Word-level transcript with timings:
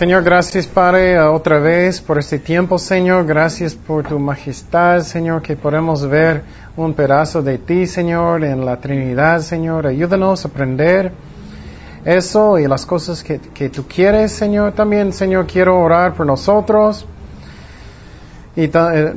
Señor, 0.00 0.24
gracias 0.24 0.66
Padre 0.66 1.20
otra 1.20 1.58
vez 1.58 2.00
por 2.00 2.18
este 2.18 2.38
tiempo, 2.38 2.78
Señor. 2.78 3.26
Gracias 3.26 3.74
por 3.74 4.02
tu 4.02 4.18
majestad, 4.18 5.00
Señor, 5.00 5.42
que 5.42 5.56
podemos 5.56 6.08
ver 6.08 6.42
un 6.74 6.94
pedazo 6.94 7.42
de 7.42 7.58
ti, 7.58 7.86
Señor, 7.86 8.42
en 8.42 8.64
la 8.64 8.78
Trinidad, 8.78 9.40
Señor. 9.40 9.86
Ayúdanos 9.86 10.42
a 10.42 10.48
aprender 10.48 11.12
eso 12.02 12.58
y 12.58 12.66
las 12.66 12.86
cosas 12.86 13.22
que, 13.22 13.40
que 13.40 13.68
tú 13.68 13.84
quieres, 13.86 14.32
Señor. 14.32 14.72
También, 14.72 15.12
Señor, 15.12 15.46
quiero 15.46 15.78
orar 15.78 16.14
por 16.14 16.24
nosotros 16.24 17.04
y 18.56 18.70
eh, 18.72 19.12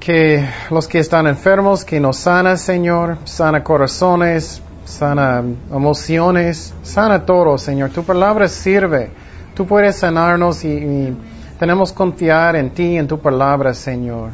que 0.00 0.48
los 0.70 0.88
que 0.88 1.00
están 1.00 1.26
enfermos, 1.26 1.84
que 1.84 2.00
nos 2.00 2.16
sana, 2.16 2.56
Señor, 2.56 3.18
sana 3.24 3.62
corazones, 3.62 4.62
sana 4.86 5.44
emociones, 5.70 6.72
sana 6.82 7.26
todo, 7.26 7.58
Señor. 7.58 7.90
Tu 7.90 8.02
palabra 8.02 8.48
sirve. 8.48 9.10
Tú 9.54 9.66
puedes 9.66 9.96
sanarnos 9.96 10.64
y, 10.64 11.14
tenemos 11.58 11.92
confiar 11.92 12.56
en 12.56 12.70
ti, 12.70 12.96
en 12.96 13.06
tu 13.06 13.20
palabra, 13.20 13.72
Señor. 13.72 14.30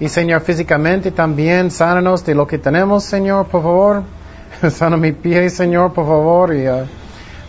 Y 0.00 0.08
Señor, 0.08 0.40
físicamente 0.40 1.12
también, 1.12 1.70
sánanos 1.70 2.24
de 2.24 2.34
lo 2.34 2.46
que 2.46 2.58
tenemos, 2.58 3.04
Señor, 3.04 3.46
por 3.46 3.62
favor. 3.62 4.02
Sana 4.70 4.96
mi 4.96 5.12
pie, 5.12 5.48
Señor, 5.50 5.92
por 5.92 6.04
favor. 6.04 6.52
Y 6.54 6.68
uh, 6.68 6.86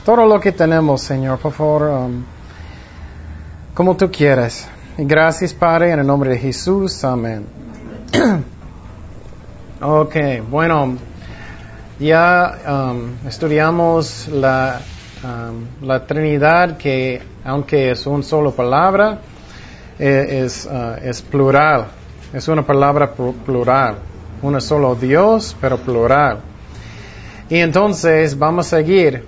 todo 0.05 0.27
lo 0.27 0.39
que 0.39 0.51
tenemos, 0.51 1.01
Señor, 1.01 1.39
por 1.39 1.53
favor, 1.53 1.83
um, 1.83 2.23
como 3.73 3.95
tú 3.95 4.11
quieras. 4.11 4.67
Y 4.97 5.05
gracias, 5.05 5.53
Padre, 5.53 5.91
en 5.91 5.99
el 5.99 6.05
nombre 6.05 6.29
de 6.29 6.37
Jesús. 6.37 7.03
Amén. 7.03 7.47
ok, 9.81 10.15
bueno, 10.51 10.97
ya 11.99 12.59
um, 12.67 13.27
estudiamos 13.27 14.27
la 14.27 14.79
La 15.81 16.05
Trinidad, 16.05 16.77
que 16.77 17.21
aunque 17.45 17.91
es 17.91 18.05
una 18.05 18.23
sola 18.23 18.51
palabra, 18.51 19.19
eh, 19.97 20.43
es, 20.43 20.65
uh, 20.65 20.95
es 21.01 21.21
plural. 21.21 21.87
Es 22.33 22.47
una 22.49 22.65
palabra 22.65 23.13
plural. 23.13 23.97
Uno 24.41 24.59
solo 24.59 24.95
Dios, 24.95 25.55
pero 25.61 25.77
plural. 25.77 26.39
Y 27.49 27.57
entonces 27.59 28.37
vamos 28.37 28.67
a 28.67 28.77
seguir 28.77 29.23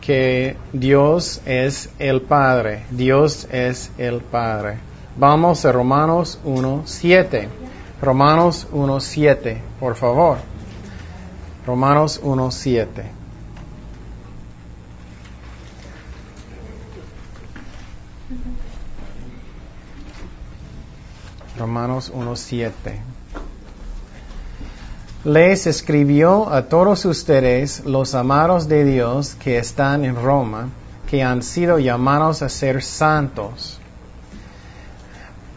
que 0.00 0.56
Dios 0.72 1.40
es 1.46 1.90
el 1.98 2.22
Padre. 2.22 2.84
Dios 2.90 3.48
es 3.50 3.90
el 3.98 4.20
Padre. 4.20 4.78
Vamos 5.16 5.64
a 5.64 5.72
Romanos 5.72 6.38
1.7. 6.44 7.48
Romanos 8.00 8.68
1.7, 8.72 9.58
por 9.80 9.96
favor. 9.96 10.38
Romanos 11.66 12.22
1.7. 12.22 13.17
Romanos 21.58 22.12
1.7. 22.14 22.72
Les 25.24 25.66
escribió 25.66 26.48
a 26.50 26.66
todos 26.68 27.04
ustedes, 27.04 27.84
los 27.84 28.14
amados 28.14 28.68
de 28.68 28.84
Dios 28.84 29.34
que 29.34 29.58
están 29.58 30.04
en 30.04 30.14
Roma, 30.14 30.68
que 31.10 31.22
han 31.22 31.42
sido 31.42 31.78
llamados 31.78 32.42
a 32.42 32.48
ser 32.48 32.82
santos. 32.82 33.80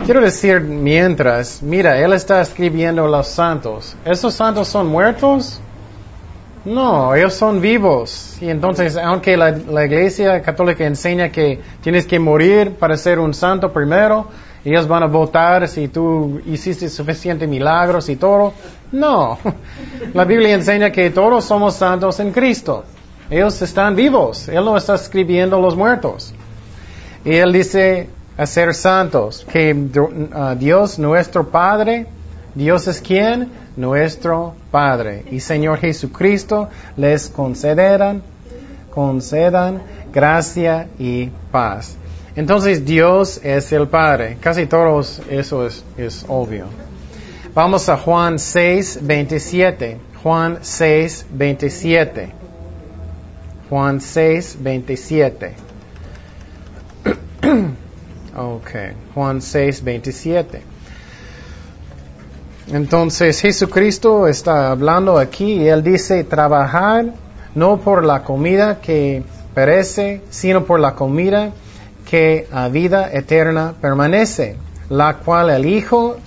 Quiero 0.03 0.21
decir, 0.21 0.61
mientras, 0.61 1.61
mira, 1.61 1.99
él 1.99 2.13
está 2.13 2.41
escribiendo 2.41 3.05
a 3.05 3.07
los 3.07 3.27
santos. 3.27 3.95
¿Esos 4.03 4.33
santos 4.33 4.67
son 4.67 4.87
muertos? 4.87 5.61
No, 6.65 7.13
ellos 7.13 7.35
son 7.35 7.61
vivos. 7.61 8.37
Y 8.41 8.49
entonces, 8.49 8.97
aunque 8.97 9.37
la, 9.37 9.51
la, 9.51 9.85
iglesia 9.85 10.41
católica 10.41 10.85
enseña 10.85 11.29
que 11.29 11.59
tienes 11.81 12.07
que 12.07 12.19
morir 12.19 12.73
para 12.75 12.97
ser 12.97 13.19
un 13.19 13.33
santo 13.33 13.71
primero, 13.71 14.27
ellos 14.63 14.87
van 14.87 15.03
a 15.03 15.07
votar 15.07 15.67
si 15.67 15.87
tú 15.87 16.41
hiciste 16.45 16.87
suficientes 16.89 17.49
milagros 17.49 18.09
y 18.09 18.15
todo. 18.15 18.53
No. 18.91 19.39
La 20.13 20.23
Biblia 20.25 20.53
enseña 20.53 20.91
que 20.91 21.09
todos 21.09 21.45
somos 21.45 21.75
santos 21.75 22.19
en 22.19 22.31
Cristo. 22.31 22.83
Ellos 23.29 23.61
están 23.61 23.95
vivos. 23.95 24.47
Él 24.49 24.63
no 24.65 24.77
está 24.77 24.95
escribiendo 24.95 25.59
los 25.59 25.75
muertos. 25.75 26.33
Y 27.25 27.35
Él 27.35 27.53
dice 27.53 28.09
a 28.37 28.45
ser 28.45 28.73
santos, 28.73 29.45
que 29.51 29.73
uh, 29.73 30.55
Dios 30.57 30.99
nuestro 30.99 31.49
Padre, 31.49 32.07
Dios 32.55 32.87
es 32.87 33.01
quien? 33.01 33.49
Nuestro 33.77 34.53
Padre. 34.69 35.25
Y 35.31 35.39
Señor 35.39 35.79
Jesucristo 35.79 36.69
les 36.97 37.29
concederán, 37.29 38.21
concedan 38.89 39.81
gracia 40.11 40.87
y 40.99 41.29
paz. 41.51 41.97
Entonces 42.35 42.85
Dios 42.85 43.41
es 43.43 43.71
el 43.71 43.87
Padre. 43.87 44.37
Casi 44.39 44.65
todos 44.65 45.21
eso 45.29 45.65
es, 45.65 45.83
es 45.97 46.25
obvio. 46.27 46.65
Vamos 47.53 47.89
a 47.89 47.97
Juan 47.97 48.39
6, 48.39 48.99
27. 49.01 49.97
Juan 50.23 50.59
6, 50.61 51.25
27. 51.31 52.29
Juan 53.69 53.99
6, 53.99 54.57
27. 54.61 55.53
ok, 58.37 58.69
Juan 59.13 59.41
6, 59.41 59.83
27. 59.83 60.61
Entonces 62.71 63.41
Jesucristo 63.41 64.29
está 64.29 64.71
hablando 64.71 65.17
aquí 65.17 65.53
y 65.53 65.67
él 65.67 65.83
dice, 65.83 66.23
trabajar 66.23 67.13
no 67.53 67.81
por 67.81 68.05
la 68.05 68.23
comida 68.23 68.79
que 68.79 69.23
perece, 69.53 70.21
sino 70.29 70.63
por 70.63 70.79
la 70.79 70.95
comida 70.95 71.51
que 72.11 72.45
a 72.51 72.67
vida 72.67 73.09
eterna 73.13 73.73
permanece, 73.79 74.57
la 74.89 75.19
cual 75.19 75.49
el 75.49 75.65
Hijo 75.65 76.17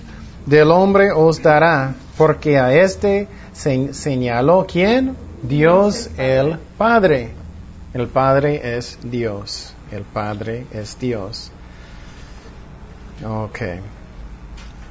del 0.47 0.71
Hombre 0.71 1.11
os 1.11 1.43
dará, 1.43 1.93
porque 2.17 2.57
a 2.57 2.73
este 2.73 3.27
se 3.53 3.93
señaló 3.93 4.65
quién? 4.67 5.15
Dios 5.43 6.09
el 6.17 6.57
Padre. 6.75 7.29
El 7.93 8.07
Padre 8.07 8.77
es 8.77 8.97
Dios. 9.03 9.75
El 9.91 10.01
Padre 10.01 10.65
es 10.73 10.97
Dios. 10.97 11.51
Ok. 13.23 13.59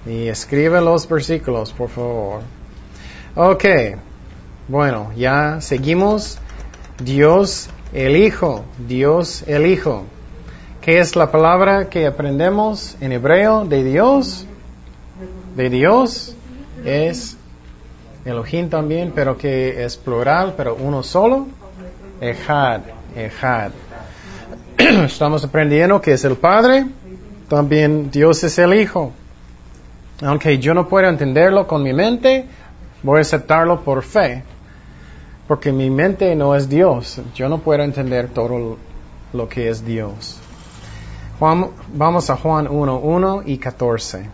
Y 0.07 0.29
escribe 0.29 0.81
los 0.81 1.09
versículos, 1.09 1.73
por 1.73 1.89
favor. 1.89 2.43
Ok. 3.35 3.65
Bueno, 4.69 5.11
ya 5.17 5.61
seguimos. 5.61 6.39
Dios 7.03 7.69
el 7.93 8.15
Hijo. 8.15 8.65
Dios 8.87 9.43
el 9.49 9.67
Hijo. 9.67 10.05
¿Qué 10.85 10.99
es 10.99 11.17
la 11.17 11.33
palabra 11.33 11.89
que 11.89 12.07
aprendemos 12.07 12.99
en 13.01 13.13
hebreo 13.13 13.65
de 13.65 13.83
Dios? 13.83 14.45
De 15.57 15.71
Dios 15.71 16.37
es 16.85 17.39
Elohim 18.27 18.69
también, 18.69 19.11
pero 19.15 19.39
que 19.39 19.83
es 19.83 19.97
plural, 19.97 20.53
pero 20.59 20.75
uno 20.75 21.03
solo. 21.03 21.47
Ejad, 22.21 22.83
Ejad. 23.17 23.71
Estamos 24.77 25.43
aprendiendo 25.43 26.03
que 26.03 26.13
es 26.13 26.25
el 26.27 26.37
Padre, 26.37 26.85
también 27.49 28.11
Dios 28.11 28.45
es 28.45 28.59
el 28.59 28.75
Hijo. 28.75 29.11
Aunque 30.21 30.59
yo 30.59 30.75
no 30.75 30.87
pueda 30.87 31.09
entenderlo 31.09 31.67
con 31.67 31.83
mi 31.83 31.95
mente, 31.95 32.45
voy 33.03 33.21
a 33.21 33.23
aceptarlo 33.23 33.81
por 33.81 34.03
fe, 34.03 34.43
porque 35.49 35.73
mi 35.73 35.89
mente 35.89 36.37
no 36.37 36.55
es 36.55 36.69
Dios. 36.69 37.23
Yo 37.35 37.49
no 37.49 37.61
puedo 37.61 37.83
entender 37.83 38.29
todo 38.29 38.77
lo 39.33 39.49
que 39.49 39.71
es 39.71 39.87
Dios 39.87 40.43
vamos 41.39 42.31
a 42.31 42.37
Juan 42.37 42.69
1, 42.69 42.99
1 42.99 43.43
y 43.47 43.59
14. 43.59 44.29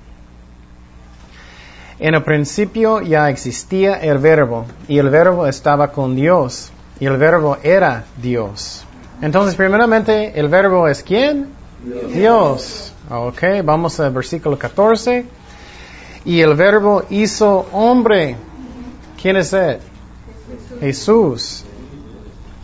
En 1.99 2.15
el 2.15 2.23
principio 2.23 3.01
ya 3.03 3.29
existía 3.29 3.95
el 3.95 4.19
verbo 4.19 4.65
y 4.89 4.99
el 4.99 5.11
verbo 5.11 5.47
estaba 5.47 5.93
con 5.93 6.17
Dios 6.17 6.73
y 6.99 7.07
el 7.07 7.17
verbo 7.17 7.59
era 7.63 8.05
Dios. 8.23 8.85
Entonces, 9.21 9.55
primeramente, 9.55 10.39
¿el 10.39 10.49
verbo 10.49 10.89
es 10.89 11.03
quién? 11.03 11.49
Dios. 11.85 12.13
Dios. 12.13 12.93
Ok, 13.11 13.43
vamos 13.65 14.01
al 14.01 14.13
versículo 14.13 14.59
14. 14.59 15.27
Y 16.25 16.41
el 16.41 16.55
verbo 16.55 17.05
hizo 17.11 17.67
hombre. 17.73 18.37
¿Quién 19.21 19.37
es 19.37 19.53
él? 19.53 19.79
Jesús. 20.81 21.65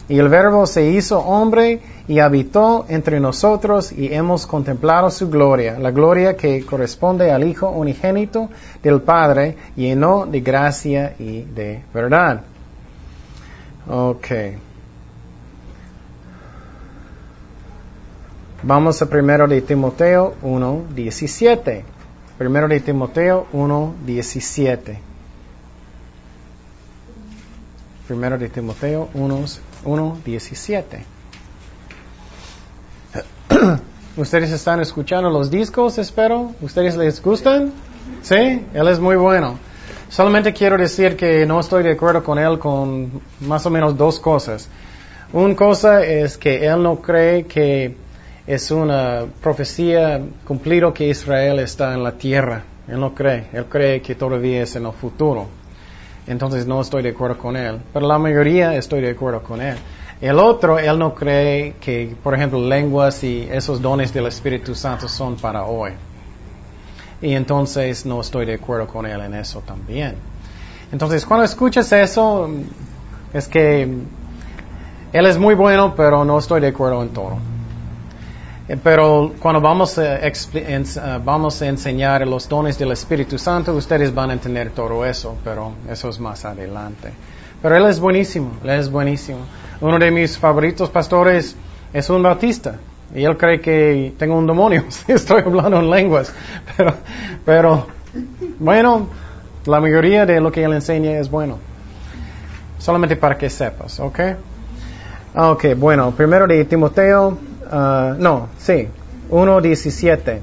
Y 0.09 0.19
el 0.19 0.29
verbo 0.29 0.67
se 0.67 0.87
hizo 0.91 1.19
hombre 1.19 1.81
y 2.08 2.20
habitó 2.20 2.87
entre 2.88 3.19
nosotros 3.20 3.93
y 3.93 4.12
hemos 4.12 4.47
contemplado 4.47 5.11
su 5.11 5.29
gloria, 5.29 5.79
la 5.79 5.91
gloria 5.91 6.37
que 6.37 6.64
corresponde 6.64 7.32
al 7.32 7.44
Hijo 7.44 7.70
unigénito 7.70 8.49
del 8.82 9.03
Padre, 9.03 9.56
lleno 9.75 10.26
de 10.26 10.41
gracia 10.41 11.14
y 11.19 11.43
de 11.43 11.82
verdad. 11.93 12.43
Ok. 13.88 14.26
Vamos 18.62 19.02
a 19.02 19.06
primero 19.09 19.47
de 19.47 19.61
Timoteo 19.61 20.35
1, 20.43 20.85
17. 20.94 21.85
Primero 22.38 22.69
de 22.69 22.81
Timoteo 22.81 23.47
1, 23.52 23.94
17. 24.05 24.99
Primero 28.06 28.38
de 28.38 28.49
Timoteo 28.49 29.09
1, 29.14 29.44
1 29.85 30.19
17. 30.25 31.17
Ustedes 34.16 34.50
están 34.50 34.80
escuchando 34.80 35.28
los 35.28 35.50
discos, 35.50 35.98
espero. 35.98 36.52
¿Ustedes 36.62 36.96
les 36.96 37.22
gustan? 37.22 37.70
Sí, 38.22 38.64
él 38.72 38.88
es 38.88 38.98
muy 38.98 39.14
bueno. 39.16 39.58
Solamente 40.08 40.54
quiero 40.54 40.78
decir 40.78 41.16
que 41.16 41.44
no 41.44 41.60
estoy 41.60 41.82
de 41.82 41.92
acuerdo 41.92 42.24
con 42.24 42.38
él 42.38 42.58
con 42.58 43.20
más 43.40 43.66
o 43.66 43.70
menos 43.70 43.94
dos 43.94 44.18
cosas. 44.18 44.70
Una 45.34 45.54
cosa 45.54 46.02
es 46.02 46.38
que 46.38 46.66
él 46.66 46.82
no 46.82 47.02
cree 47.02 47.44
que 47.44 47.94
es 48.46 48.70
una 48.70 49.26
profecía 49.42 50.22
cumplida 50.46 50.94
que 50.94 51.08
Israel 51.08 51.58
está 51.58 51.92
en 51.92 52.02
la 52.02 52.12
tierra. 52.12 52.64
Él 52.88 52.98
no 52.98 53.14
cree. 53.14 53.48
Él 53.52 53.66
cree 53.66 54.00
que 54.00 54.14
todavía 54.14 54.62
es 54.62 54.76
en 54.76 54.86
el 54.86 54.92
futuro. 54.92 55.46
Entonces 56.26 56.66
no 56.66 56.80
estoy 56.80 57.02
de 57.02 57.10
acuerdo 57.10 57.36
con 57.36 57.54
él. 57.54 57.82
Pero 57.92 58.06
la 58.06 58.18
mayoría 58.18 58.74
estoy 58.76 59.02
de 59.02 59.10
acuerdo 59.10 59.42
con 59.42 59.60
él. 59.60 59.76
El 60.20 60.38
otro, 60.38 60.78
él 60.78 60.98
no 60.98 61.14
cree 61.14 61.74
que, 61.80 62.14
por 62.22 62.34
ejemplo, 62.34 62.58
lenguas 62.58 63.22
y 63.22 63.46
esos 63.50 63.82
dones 63.82 64.14
del 64.14 64.26
Espíritu 64.26 64.74
Santo 64.74 65.08
son 65.08 65.36
para 65.36 65.64
hoy. 65.64 65.92
Y 67.20 67.34
entonces 67.34 68.06
no 68.06 68.20
estoy 68.20 68.46
de 68.46 68.54
acuerdo 68.54 68.86
con 68.86 69.04
él 69.04 69.20
en 69.20 69.34
eso 69.34 69.60
también. 69.60 70.14
Entonces, 70.90 71.26
cuando 71.26 71.44
escuchas 71.44 71.92
eso, 71.92 72.48
es 73.32 73.48
que 73.48 73.82
él 75.12 75.26
es 75.26 75.38
muy 75.38 75.54
bueno, 75.54 75.94
pero 75.94 76.24
no 76.24 76.38
estoy 76.38 76.60
de 76.60 76.68
acuerdo 76.68 77.02
en 77.02 77.08
todo. 77.10 77.36
Eh, 78.68 78.76
pero 78.82 79.32
cuando 79.38 79.60
vamos 79.60 79.98
a, 79.98 80.18
eh, 80.26 80.32
vamos 81.24 81.62
a 81.62 81.66
enseñar 81.66 82.26
los 82.26 82.48
dones 82.48 82.78
del 82.78 82.92
Espíritu 82.92 83.38
Santo, 83.38 83.74
ustedes 83.74 84.14
van 84.14 84.30
a 84.30 84.32
entender 84.32 84.70
todo 84.70 85.04
eso, 85.04 85.36
pero 85.44 85.72
eso 85.88 86.08
es 86.08 86.18
más 86.18 86.44
adelante. 86.44 87.12
Pero 87.62 87.76
él 87.76 87.86
es 87.86 88.00
buenísimo, 88.00 88.52
él 88.64 88.70
es 88.70 88.90
buenísimo. 88.90 89.38
Uno 89.81 89.99
de 89.99 90.11
mis 90.11 90.38
favoritos 90.38 90.90
pastores 90.90 91.56
es 91.93 92.11
un 92.11 92.23
bautista. 92.23 92.76
Y 93.14 93.25
él 93.25 93.37
cree 93.37 93.61
que 93.61 94.14
tengo 94.19 94.37
un 94.37 94.46
demonio 94.46 94.84
estoy 95.08 95.43
hablando 95.43 95.78
en 95.78 95.90
lenguas. 95.90 96.32
Pero, 97.44 97.87
bueno, 98.58 99.08
la 99.64 99.81
mayoría 99.81 100.26
de 100.26 100.40
lo 100.40 100.50
que 100.50 100.64
él 100.64 100.73
enseña 100.73 101.19
es 101.19 101.31
bueno. 101.31 101.58
Solamente 102.78 103.17
para 103.17 103.38
que 103.38 103.49
sepas, 103.49 104.00
¿ok? 104.00 104.20
Ok, 105.34 105.64
bueno, 105.76 106.12
primero 106.12 106.46
de 106.46 106.64
Timoteo 106.64 107.38
Ah, 107.70 108.14
no, 108.17 108.49
sí, 108.58 108.88
1.17. 109.31 110.38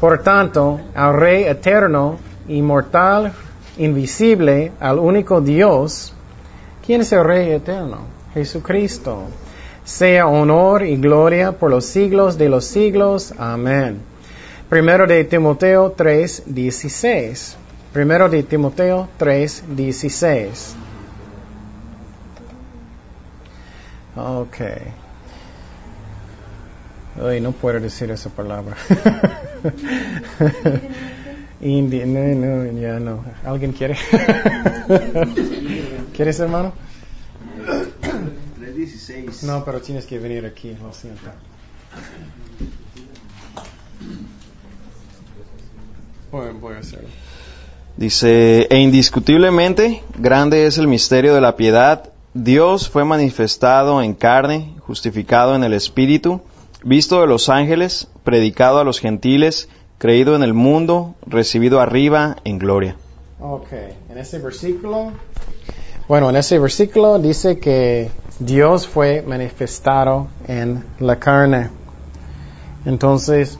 Por 0.00 0.22
tanto, 0.22 0.80
al 0.94 1.14
Rey 1.14 1.44
eterno, 1.44 2.18
inmortal, 2.48 3.32
invisible, 3.78 4.72
al 4.80 4.98
único 4.98 5.40
Dios, 5.40 6.12
¿quién 6.84 7.00
es 7.02 7.12
el 7.12 7.24
Rey 7.24 7.52
eterno? 7.52 7.98
Jesucristo. 8.34 9.28
Sea 9.84 10.26
honor 10.26 10.84
y 10.84 10.96
gloria 10.96 11.52
por 11.52 11.70
los 11.70 11.86
siglos 11.86 12.36
de 12.38 12.48
los 12.48 12.64
siglos. 12.64 13.32
Amén. 13.38 14.00
Primero 14.68 15.06
de 15.06 15.22
Timoteo 15.24 15.94
3.16. 15.96 17.54
Primero 17.92 18.28
de 18.28 18.42
Timoteo 18.42 19.08
3.16. 19.18 20.74
Okay. 24.16 24.82
Ay, 27.22 27.40
no 27.40 27.52
puedo 27.52 27.78
decir 27.80 28.10
esa 28.10 28.30
palabra. 28.30 28.76
India, 31.60 32.06
no, 32.06 32.20
no, 32.20 32.80
ya 32.80 32.98
no. 32.98 33.22
¿Alguien 33.44 33.72
quiere? 33.72 33.94
¿Quieres, 36.16 36.40
hermano? 36.40 36.72
316. 39.12 39.42
No, 39.44 39.64
pero 39.64 39.80
tienes 39.80 40.06
que 40.06 40.18
venir 40.18 40.46
aquí, 40.46 40.76
lo 40.82 40.92
siento. 40.92 41.30
voy 46.30 46.74
a 46.74 46.78
hacerlo. 46.78 47.08
Dice, 47.96 48.66
e 48.70 48.78
indiscutiblemente 48.78 50.02
grande 50.18 50.66
es 50.66 50.78
el 50.78 50.88
misterio 50.88 51.34
de 51.34 51.42
la 51.42 51.56
piedad. 51.56 52.10
Dios 52.32 52.88
fue 52.88 53.04
manifestado 53.04 54.02
en 54.02 54.14
carne, 54.14 54.74
justificado 54.80 55.54
en 55.54 55.62
el 55.64 55.74
Espíritu 55.74 56.40
visto 56.84 57.20
de 57.20 57.26
los 57.26 57.48
ángeles, 57.48 58.08
predicado 58.24 58.78
a 58.78 58.84
los 58.84 59.00
gentiles, 59.00 59.68
creído 59.98 60.34
en 60.34 60.42
el 60.42 60.54
mundo, 60.54 61.14
recibido 61.26 61.80
arriba 61.80 62.36
en 62.44 62.58
gloria. 62.58 62.96
Ok, 63.40 63.72
en 64.10 64.18
ese 64.18 64.38
versículo, 64.38 65.12
bueno, 66.08 66.30
en 66.30 66.36
ese 66.36 66.58
versículo 66.58 67.18
dice 67.18 67.58
que 67.58 68.10
Dios 68.38 68.86
fue 68.86 69.22
manifestado 69.26 70.28
en 70.46 70.84
la 70.98 71.16
carne. 71.18 71.70
Entonces, 72.84 73.58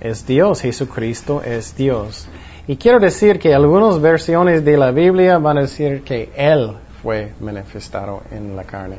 es 0.00 0.26
Dios, 0.26 0.60
Jesucristo 0.60 1.42
es 1.44 1.76
Dios. 1.76 2.28
Y 2.66 2.76
quiero 2.76 3.00
decir 3.00 3.38
que 3.38 3.54
algunas 3.54 4.00
versiones 4.00 4.64
de 4.64 4.76
la 4.76 4.90
Biblia 4.90 5.38
van 5.38 5.58
a 5.58 5.62
decir 5.62 6.02
que 6.02 6.30
Él 6.36 6.76
fue 7.02 7.32
manifestado 7.40 8.22
en 8.30 8.54
la 8.54 8.64
carne. 8.64 8.96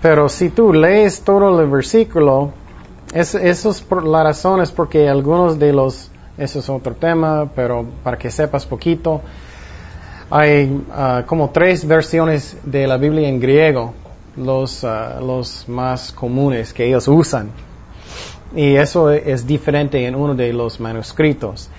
Pero 0.00 0.28
si 0.28 0.50
tú 0.50 0.72
lees 0.72 1.22
todo 1.22 1.60
el 1.60 1.68
versículo, 1.68 2.52
es, 3.12 3.34
eso 3.34 3.70
es 3.70 3.80
por 3.80 4.04
la 4.04 4.24
razón 4.24 4.60
es 4.60 4.72
porque 4.72 5.08
algunos 5.08 5.58
de 5.58 5.72
los, 5.72 6.10
eso 6.36 6.58
es 6.58 6.68
otro 6.68 6.94
tema, 6.94 7.48
pero 7.54 7.86
para 8.02 8.18
que 8.18 8.30
sepas 8.30 8.66
poquito, 8.66 9.20
hay 10.36 10.84
ah, 10.90 11.22
como 11.26 11.50
tres 11.50 11.86
versiones 11.86 12.56
de 12.64 12.88
la 12.88 12.96
Biblia 12.96 13.28
en 13.28 13.38
griego, 13.38 13.94
los, 14.36 14.82
ah, 14.82 15.20
los 15.20 15.68
más 15.68 16.10
comunes 16.10 16.72
que 16.72 16.88
ellos 16.88 17.06
usan. 17.06 17.50
Y 18.52 18.74
eso 18.74 19.12
es 19.12 19.46
diferente 19.46 20.04
en 20.04 20.16
uno 20.16 20.34
de 20.34 20.52
los 20.52 20.80
manuscritos. 20.80 21.70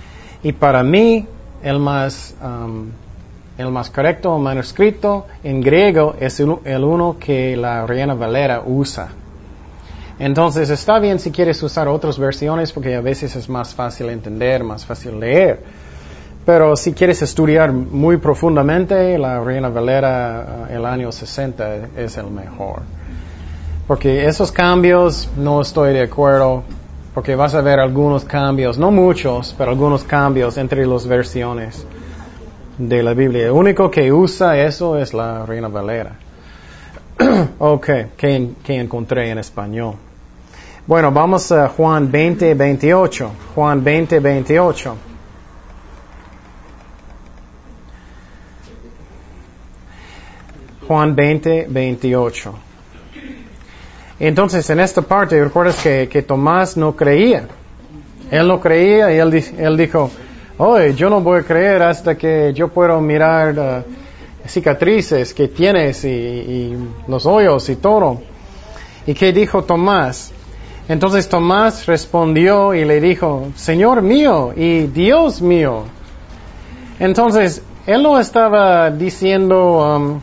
Y 0.42 0.54
para 0.54 0.84
mí, 0.84 1.28
el 1.64 1.80
más, 1.80 2.34
um, 2.42 2.92
el 3.58 3.72
más 3.72 3.90
correcto 3.90 4.38
manuscrito 4.40 5.28
en 5.44 5.60
griego 5.60 6.16
es 6.18 6.40
el, 6.40 6.84
uno 6.84 7.18
que 7.20 7.58
la 7.58 7.86
Reina 7.86 8.14
Valera 8.14 8.64
usa. 8.66 9.10
Entonces 10.18 10.70
está 10.70 11.00
bien 11.00 11.20
si 11.20 11.30
quieres 11.30 11.62
usar 11.62 11.90
otras 11.90 12.18
versiones 12.18 12.72
porque 12.72 12.96
a 12.96 13.02
veces 13.02 13.36
es 13.36 13.50
más 13.50 13.76
fácil 13.76 14.10
entender, 14.10 14.64
más 14.64 14.86
fácil 14.86 15.20
leer. 15.20 15.62
Pero 16.46 16.76
si 16.76 16.94
quieres 16.94 17.24
estudiar 17.24 17.72
muy 17.74 18.18
profundamente, 18.18 19.18
la 19.18 19.44
Reina 19.44 19.70
Valera 19.70 20.68
eh, 20.70 20.76
el 20.76 20.86
año 20.86 21.12
60 21.12 21.90
es 21.98 22.18
el 22.18 22.28
mejor. 22.28 22.84
Porque 23.88 24.26
esos 24.26 24.52
cambios 24.52 25.28
no 25.36 25.62
estoy 25.62 25.94
de 25.94 26.04
acuerdo, 26.04 26.64
porque 27.16 27.36
vas 27.36 27.56
a 27.56 27.62
ver 27.62 27.80
algunos 27.80 28.26
cambios, 28.26 28.78
no 28.78 28.92
muchos, 28.92 29.56
pero 29.58 29.72
algunos 29.72 30.04
cambios 30.04 30.58
entre 30.58 30.86
las 30.86 31.08
versiones 31.08 31.84
de 32.78 33.02
la 33.02 33.14
Biblia. 33.14 33.46
El 33.46 33.52
único 33.52 33.90
que 33.90 34.12
usa 34.12 34.56
eso 34.58 35.00
es 35.00 35.16
la 35.16 35.48
Reina 35.48 35.68
Valera. 35.68 36.12
ok, 37.58 37.86
que, 38.16 38.50
que, 38.64 38.80
encontré 38.80 39.32
en 39.32 39.40
español. 39.40 39.96
Bueno, 40.86 41.12
vamos 41.12 41.52
a 41.52 41.70
Juan 41.70 42.12
20, 42.12 42.54
28. 42.54 43.32
Juan 43.56 43.84
20, 43.84 44.20
28. 44.20 44.96
Juan 50.88 51.16
20, 51.16 51.68
28. 51.70 52.54
Entonces, 54.20 54.70
en 54.70 54.80
esta 54.80 55.02
parte, 55.02 55.44
recuerdas 55.44 55.82
que, 55.82 56.08
que 56.08 56.22
Tomás 56.22 56.78
no 56.78 56.96
creía. 56.96 57.48
Él 58.32 58.48
no 58.48 58.60
creía 58.60 59.14
y 59.14 59.18
él, 59.18 59.44
él 59.58 59.78
dijo, 59.78 60.10
Oye, 60.58 60.94
yo 60.94 61.10
no 61.10 61.20
voy 61.20 61.40
a 61.40 61.44
creer 61.44 61.82
hasta 61.82 62.16
que 62.16 62.54
yo 62.54 62.70
pueda 62.70 62.98
mirar 63.02 63.60
uh, 63.60 64.48
cicatrices 64.48 65.34
que 65.34 65.50
tienes 65.50 66.06
y, 66.06 66.74
los 67.10 67.26
hoyos 67.26 67.68
y 67.68 67.76
todo. 67.76 68.22
¿Y 69.06 69.14
qué 69.14 69.34
dijo 69.34 69.66
Tomás? 69.66 70.32
Entonces 70.88 71.28
Tomás 71.28 71.86
respondió 71.88 72.74
y 72.74 72.86
le 72.86 73.02
dijo, 73.02 73.48
Señor 73.56 74.02
mío 74.02 74.54
y 74.56 74.88
Dios 74.88 75.42
mío. 75.42 75.84
Entonces, 77.00 77.62
él 77.86 78.02
no 78.02 78.18
estaba 78.18 78.90
diciendo 78.92 79.98
um, 79.98 80.20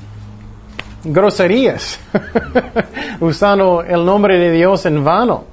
groserías, 1.05 1.99
usando 3.21 3.83
el 3.83 4.05
nombre 4.05 4.39
de 4.39 4.51
Dios 4.53 4.87
en 4.87 5.05
vano. 5.05 5.45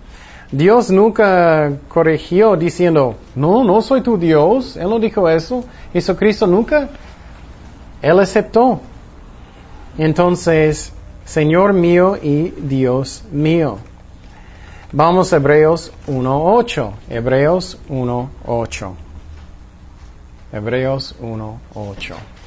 Dios 0.52 0.90
nunca 0.90 1.74
corrigió 1.88 2.56
diciendo, 2.56 3.16
no, 3.36 3.64
no 3.64 3.82
soy 3.82 4.02
tu 4.02 4.18
Dios. 4.18 4.78
Él 4.78 4.90
no 4.90 5.00
dijo 5.00 5.30
eso. 5.30 5.64
Jesucristo 5.94 6.48
nunca. 6.48 6.90
Él 8.02 8.20
aceptó. 8.20 8.80
Entonces, 9.98 10.92
Señor 11.26 11.74
mío 11.74 12.18
y 12.22 12.50
Dios 12.50 13.24
mío. 13.32 13.78
Vamos 14.92 15.34
a 15.34 15.36
Hebreos 15.36 15.92
1.8. 16.08 16.92
Hebreos 17.10 17.78
1.8. 17.88 18.94
Hebreos 20.52 21.16
1.8. 21.22 22.39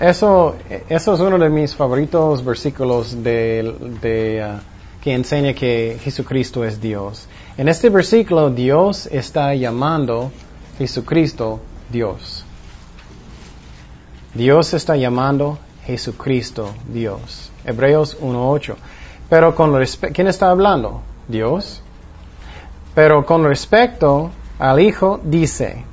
Eso, 0.00 0.56
eso 0.88 1.14
es 1.14 1.20
uno 1.20 1.38
de 1.38 1.48
mis 1.48 1.74
favoritos 1.76 2.44
versículos 2.44 3.22
de, 3.22 3.76
de, 4.02 4.44
uh, 4.44 4.60
que 5.00 5.14
enseña 5.14 5.54
que 5.54 5.98
Jesucristo 6.02 6.64
es 6.64 6.80
Dios. 6.80 7.28
En 7.56 7.68
este 7.68 7.90
versículo 7.90 8.50
Dios 8.50 9.06
está 9.06 9.54
llamando 9.54 10.32
Jesucristo 10.78 11.60
Dios. 11.90 12.44
Dios 14.34 14.74
está 14.74 14.96
llamando 14.96 15.58
Jesucristo 15.86 16.74
Dios. 16.88 17.52
Hebreos 17.64 18.18
1.8. 18.20 18.74
Pero 19.30 19.54
con 19.54 19.74
respecto, 19.74 20.14
¿quién 20.14 20.26
está 20.26 20.50
hablando? 20.50 21.02
Dios. 21.28 21.82
Pero 22.96 23.24
con 23.24 23.44
respecto 23.44 24.30
al 24.58 24.80
Hijo 24.80 25.20
dice, 25.22 25.84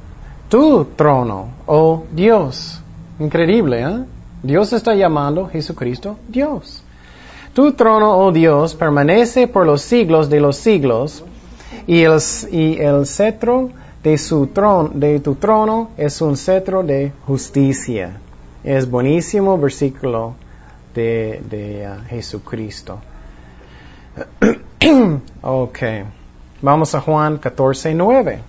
tu 0.50 0.86
trono, 0.96 1.50
oh 1.68 2.06
Dios. 2.12 2.82
Increíble, 3.22 3.84
¿eh? 3.84 4.04
Dios 4.42 4.74
está 4.74 4.96
llamando 4.96 5.48
Jesucristo 5.48 6.18
Dios. 6.28 6.84
Tu 7.54 7.74
trono, 7.74 8.18
oh 8.18 8.32
Dios, 8.32 8.74
permanece 8.74 9.48
por 9.48 9.64
los 9.68 9.84
siglos 9.84 10.28
de 10.28 10.40
los 10.40 10.58
siglos 10.58 11.24
y 11.86 12.02
el, 12.02 12.18
y 12.52 12.80
el 12.80 13.06
cetro 13.06 13.70
de, 14.02 14.18
su 14.18 14.48
trono, 14.48 14.90
de 14.96 15.20
tu 15.20 15.36
trono 15.36 15.92
es 15.98 16.20
un 16.22 16.36
cetro 16.36 16.82
de 16.82 17.12
justicia. 17.28 18.20
Es 18.64 18.90
buenísimo 18.90 19.56
versículo 19.56 20.34
de, 20.96 21.88
uh, 21.88 22.10
Jesucristo. 22.10 23.02
ok. 25.44 25.80
Vamos 26.60 26.96
a 26.96 27.02
Juan 27.02 27.38
14, 27.38 27.94
9. 27.94 28.40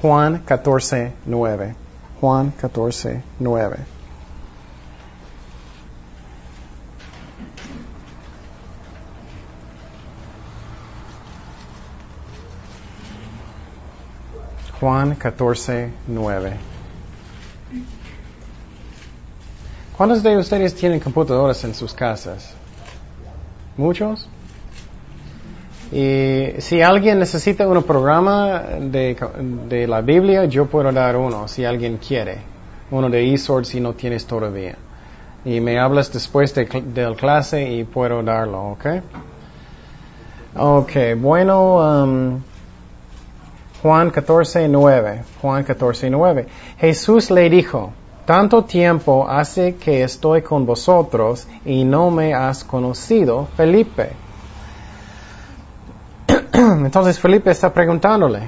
Juan 0.00 0.38
14, 0.46 1.12
9. 1.26 1.74
Juan 2.20 2.52
14, 2.58 3.22
9. 3.38 3.97
Juan 14.80 15.16
14, 15.16 15.90
9. 16.06 16.52
¿Cuántos 19.96 20.22
de 20.22 20.36
ustedes 20.36 20.74
tienen 20.76 21.00
computadoras 21.00 21.64
en 21.64 21.74
sus 21.74 21.92
casas? 21.92 22.54
¿Muchos? 23.76 24.28
Y 25.90 26.50
si 26.58 26.80
alguien 26.82 27.18
necesita 27.18 27.66
un 27.66 27.82
programa 27.82 28.60
de, 28.80 29.86
la 29.88 30.00
Biblia, 30.00 30.44
yo 30.44 30.66
puedo 30.66 30.92
dar 30.92 31.16
uno, 31.16 31.48
si 31.48 31.64
alguien 31.64 31.96
quiere. 31.96 32.38
Uno 32.92 33.10
de 33.10 33.34
eSword 33.34 33.64
si 33.64 33.80
no 33.80 33.94
tienes 33.94 34.26
todavía. 34.26 34.76
Y 35.44 35.60
me 35.60 35.80
hablas 35.80 36.12
después 36.12 36.54
de, 36.54 36.68
la 36.94 37.16
clase 37.16 37.68
y 37.68 37.82
puedo 37.82 38.22
darlo, 38.22 38.72
¿ok? 38.72 38.86
Ok, 40.56 40.92
bueno, 41.16 42.04
um, 42.04 42.42
Juan 43.82 44.10
14, 44.10 44.68
9. 44.68 45.22
Juan 45.40 45.64
14, 45.64 46.10
9. 46.10 46.46
Jesús 46.78 47.30
le 47.30 47.48
dijo, 47.48 47.92
tanto 48.24 48.64
tiempo 48.64 49.26
hace 49.28 49.76
que 49.76 50.02
estoy 50.02 50.42
con 50.42 50.66
vosotros 50.66 51.46
y 51.64 51.84
no 51.84 52.10
me 52.10 52.34
has 52.34 52.64
conocido, 52.64 53.46
Felipe. 53.56 54.10
Entonces 56.52 57.20
Felipe 57.20 57.50
está 57.50 57.72
preguntándole, 57.72 58.40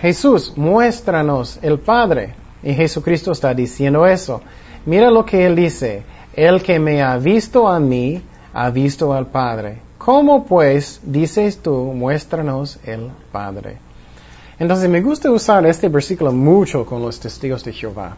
Jesús, 0.00 0.52
muéstranos 0.56 1.58
el 1.62 1.78
Padre. 1.78 2.34
Y 2.62 2.74
Jesucristo 2.74 3.32
está 3.32 3.54
diciendo 3.54 4.06
eso. 4.06 4.42
Mira 4.84 5.10
lo 5.10 5.24
que 5.24 5.46
él 5.46 5.56
dice, 5.56 6.02
el 6.34 6.62
que 6.62 6.78
me 6.78 7.02
ha 7.02 7.16
visto 7.16 7.68
a 7.68 7.80
mí, 7.80 8.22
ha 8.52 8.70
visto 8.70 9.12
al 9.12 9.26
Padre. 9.26 9.80
¿Cómo 9.98 10.44
pues 10.44 11.00
dices 11.02 11.58
tú, 11.58 11.92
muéstranos 11.94 12.78
el 12.84 13.10
Padre? 13.32 13.85
Entonces 14.58 14.88
me 14.88 15.02
gusta 15.02 15.30
usar 15.30 15.66
este 15.66 15.88
versículo 15.88 16.32
mucho 16.32 16.86
con 16.86 17.02
los 17.02 17.20
testigos 17.20 17.62
de 17.64 17.72
Jehová. 17.72 18.16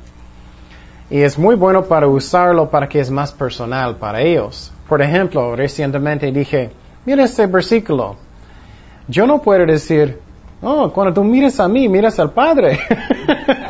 Y 1.11 1.21
es 1.21 1.39
muy 1.39 1.57
bueno 1.57 1.85
para 1.85 2.07
usarlo 2.07 2.71
para 2.71 2.89
que 2.89 3.01
es 3.01 3.11
más 3.11 3.33
personal 3.33 3.97
para 3.97 4.21
ellos. 4.21 4.73
Por 4.89 5.03
ejemplo, 5.03 5.57
recientemente 5.57 6.31
dije, 6.31 6.71
mira 7.05 7.25
este 7.25 7.47
versículo. 7.47 8.17
Yo 9.09 9.27
no 9.27 9.41
puedo 9.41 9.65
decir, 9.67 10.21
oh, 10.63 10.93
cuando 10.93 11.15
tú 11.15 11.25
miras 11.25 11.59
a 11.59 11.67
mí, 11.67 11.89
miras 11.89 12.19
al 12.21 12.33
Padre. 12.33 12.79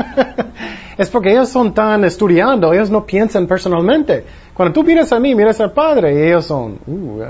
es 0.98 1.08
porque 1.08 1.30
ellos 1.30 1.48
son 1.48 1.72
tan 1.72 2.04
estudiando, 2.04 2.72
ellos 2.72 2.90
no 2.90 3.06
piensan 3.06 3.46
personalmente. 3.46 4.24
Cuando 4.52 4.74
tú 4.74 4.82
miras 4.82 5.12
a 5.12 5.20
mí, 5.20 5.34
miras 5.34 5.60
al 5.60 5.72
Padre, 5.72 6.12
y 6.12 6.28
ellos 6.28 6.44
son, 6.44 6.78
uh, 6.86 7.22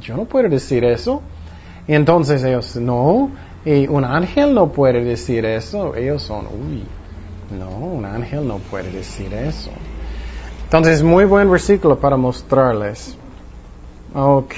yo 0.00 0.16
no 0.16 0.24
puedo 0.24 0.48
decir 0.48 0.84
eso. 0.84 1.22
Y 1.86 1.94
entonces 1.94 2.42
ellos, 2.44 2.76
no, 2.76 3.30
y 3.64 3.86
un 3.86 4.04
ángel 4.04 4.54
no 4.54 4.72
puede 4.72 5.04
decir 5.04 5.44
eso. 5.44 5.94
Ellos 5.94 6.22
son, 6.22 6.46
uy, 6.46 6.84
no, 7.56 7.68
un 7.70 8.04
ángel 8.04 8.46
no 8.46 8.58
puede 8.58 8.90
decir 8.90 9.32
eso. 9.34 9.70
Entonces, 10.64 10.94
es 10.94 11.02
muy 11.02 11.24
buen 11.24 11.50
versículo 11.50 11.98
para 11.98 12.16
mostrarles. 12.16 13.16
Ok. 14.14 14.54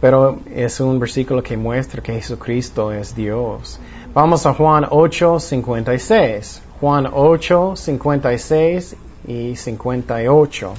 Pero 0.00 0.40
es 0.52 0.80
un 0.80 0.98
versículo 0.98 1.42
que 1.42 1.56
muestra 1.56 2.02
que 2.02 2.14
Jesucristo 2.14 2.90
es 2.92 3.14
Dios. 3.14 3.78
Vamos 4.12 4.44
a 4.46 4.54
Juan 4.54 4.86
8, 4.90 5.38
56. 5.38 6.62
Juan 6.80 7.08
8, 7.12 7.76
56 7.76 8.96
y 9.28 9.54
58. 9.54 10.74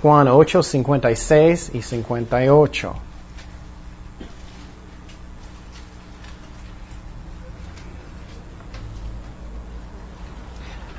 Juan 0.00 0.28
8, 0.28 0.62
56 0.62 1.70
y 1.74 1.82
58. 1.82 2.94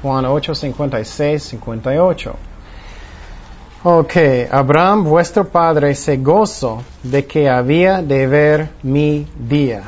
Juan 0.04 0.26
8, 0.26 0.54
56, 0.54 1.42
58. 1.42 2.36
Ok, 3.86 4.14
Abraham, 4.52 5.06
vuestro 5.06 5.46
padre, 5.46 5.96
se 5.96 6.18
gozó 6.18 6.84
de 7.04 7.26
que 7.26 7.50
había 7.50 8.02
de 8.02 8.28
ver 8.28 8.70
mi 8.84 9.26
día. 9.40 9.84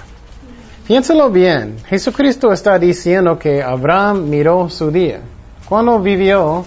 Piénsalo 0.88 1.30
bien, 1.30 1.80
Jesucristo 1.86 2.54
está 2.54 2.80
diciendo 2.80 3.38
que 3.38 3.62
Abraham 3.62 4.30
miró 4.30 4.70
su 4.70 4.90
día. 4.90 5.20
¿Cuándo 5.68 6.00
vivió, 6.00 6.64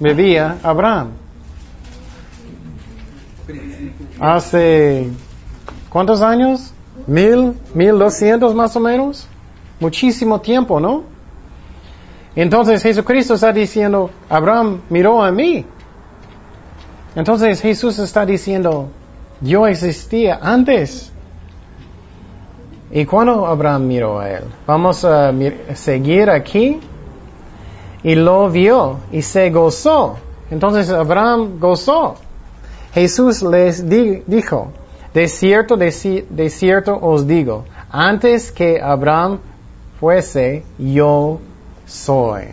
vivía 0.00 0.58
Abraham? 0.64 1.10
Hace, 4.18 5.08
¿cuántos 5.88 6.20
años? 6.20 6.72
¿Mil? 7.06 7.54
¿Mil 7.74 7.96
doscientos 7.96 8.56
más 8.56 8.74
o 8.74 8.80
menos? 8.80 9.28
Muchísimo 9.78 10.40
tiempo, 10.40 10.80
¿no? 10.80 11.09
Entonces 12.36 12.82
Jesucristo 12.82 13.34
está 13.34 13.52
diciendo, 13.52 14.10
Abraham 14.28 14.82
miró 14.88 15.22
a 15.22 15.32
mí. 15.32 15.64
Entonces 17.16 17.60
Jesús 17.60 17.98
está 17.98 18.24
diciendo, 18.24 18.88
yo 19.40 19.66
existía 19.66 20.38
antes. 20.40 21.10
¿Y 22.92 23.04
cuando 23.04 23.46
Abraham 23.46 23.86
miró 23.86 24.20
a 24.20 24.30
él? 24.30 24.44
Vamos 24.66 25.04
a 25.04 25.32
seguir 25.74 26.30
aquí. 26.30 26.80
Y 28.02 28.14
lo 28.14 28.48
vio 28.48 28.98
y 29.12 29.22
se 29.22 29.50
gozó. 29.50 30.16
Entonces 30.50 30.90
Abraham 30.90 31.58
gozó. 31.58 32.16
Jesús 32.94 33.42
les 33.42 33.88
dijo, 33.88 34.72
de 35.12 35.28
cierto 35.28 35.76
os 37.00 37.26
digo, 37.26 37.64
antes 37.90 38.50
que 38.50 38.80
Abraham 38.80 39.38
fuese, 39.98 40.64
yo 40.78 41.40
soy. 41.90 42.44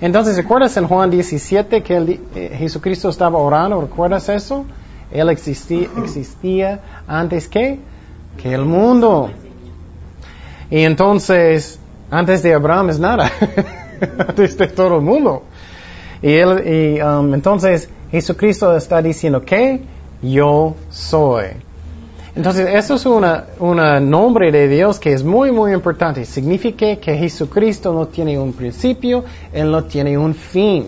Entonces, 0.00 0.36
¿recuerdas 0.36 0.76
en 0.76 0.88
Juan 0.88 1.10
17 1.10 1.82
que 1.82 2.20
eh, 2.34 2.56
Jesucristo 2.58 3.08
estaba 3.08 3.38
orando? 3.38 3.80
¿Recuerdas 3.80 4.28
eso? 4.28 4.66
Él 5.12 5.28
existía, 5.28 5.88
existía 5.98 6.80
antes 7.06 7.46
que, 7.46 7.78
que 8.36 8.52
el 8.52 8.64
mundo. 8.64 9.30
Y 10.70 10.80
entonces, 10.80 11.78
antes 12.10 12.42
de 12.42 12.52
Abraham 12.54 12.90
es 12.90 12.98
nada. 12.98 13.30
antes 14.18 14.58
de 14.58 14.66
todo 14.66 14.96
el 14.96 15.02
mundo. 15.02 15.44
Y, 16.20 16.32
él, 16.32 16.66
y 16.66 17.00
um, 17.00 17.32
entonces 17.34 17.88
Jesucristo 18.10 18.76
está 18.76 19.00
diciendo 19.00 19.44
que 19.44 19.82
yo 20.20 20.74
soy. 20.90 21.46
Entonces, 22.34 22.68
eso 22.72 22.94
es 22.94 23.04
un 23.04 24.10
nombre 24.10 24.50
de 24.50 24.66
Dios 24.68 24.98
que 24.98 25.12
es 25.12 25.22
muy, 25.22 25.52
muy 25.52 25.72
importante. 25.72 26.24
Significa 26.24 26.96
que 26.96 27.16
Jesucristo 27.16 27.92
no 27.92 28.06
tiene 28.06 28.38
un 28.38 28.54
principio, 28.54 29.24
Él 29.52 29.70
no 29.70 29.84
tiene 29.84 30.16
un 30.16 30.34
fin. 30.34 30.86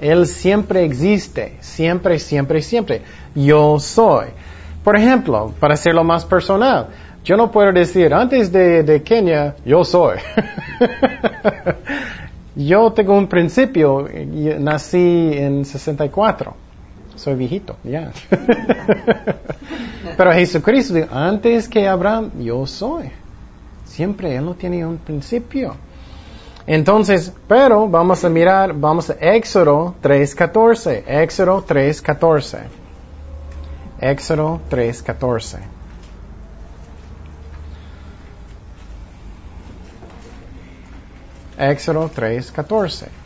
Él 0.00 0.26
siempre 0.26 0.84
existe, 0.84 1.56
siempre, 1.60 2.18
siempre, 2.18 2.60
siempre. 2.62 3.02
Yo 3.34 3.78
soy. 3.78 4.26
Por 4.82 4.96
ejemplo, 4.96 5.54
para 5.60 5.74
hacerlo 5.74 6.02
más 6.02 6.24
personal, 6.24 6.88
yo 7.24 7.36
no 7.36 7.52
puedo 7.52 7.70
decir, 7.72 8.12
antes 8.12 8.50
de, 8.50 8.82
de 8.82 9.02
Kenia, 9.04 9.54
yo 9.64 9.84
soy. 9.84 10.18
Yo 12.54 12.92
tengo 12.92 13.16
un 13.16 13.28
principio, 13.28 14.06
nací 14.58 15.30
en 15.32 15.64
64. 15.64 16.54
Soy 17.22 17.36
viejito, 17.36 17.76
ya. 17.84 18.10
Pero 20.16 20.32
Jesucristo 20.32 20.94
dijo, 20.94 21.14
antes 21.14 21.68
que 21.68 21.86
Abraham, 21.86 22.32
yo 22.40 22.66
soy. 22.66 23.12
Siempre 23.84 24.34
Él 24.34 24.44
no 24.44 24.54
tiene 24.54 24.84
un 24.84 24.98
principio. 24.98 25.76
Entonces, 26.66 27.32
pero 27.46 27.86
vamos 27.88 28.24
a 28.24 28.28
mirar, 28.28 28.72
vamos 28.72 29.08
a 29.10 29.12
Éxodo 29.20 29.94
3.14. 30.02 31.04
Éxodo 31.06 31.64
3.14. 31.64 32.58
Éxodo 34.00 34.60
3.14. 34.68 35.58
Éxodo 41.56 42.10
3.14. 42.10 43.21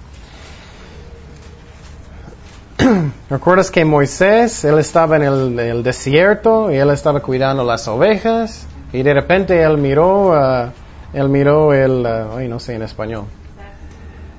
¿Recuerdas 3.30 3.70
que 3.70 3.84
Moisés, 3.84 4.64
él 4.64 4.78
estaba 4.78 5.16
en 5.16 5.58
el, 5.58 5.82
desierto 5.82 6.70
y 6.70 6.76
él 6.76 6.90
estaba 6.90 7.20
cuidando 7.20 7.64
las 7.64 7.88
ovejas 7.88 8.66
y 8.92 9.02
de 9.02 9.14
repente 9.14 9.62
él 9.62 9.78
miró, 9.78 10.30
uh, 10.30 10.70
él 11.12 11.28
miró 11.28 11.72
el, 11.72 12.04
uh, 12.04 12.36
ay 12.36 12.48
no 12.48 12.60
sé 12.60 12.74
en 12.74 12.82
español. 12.82 13.24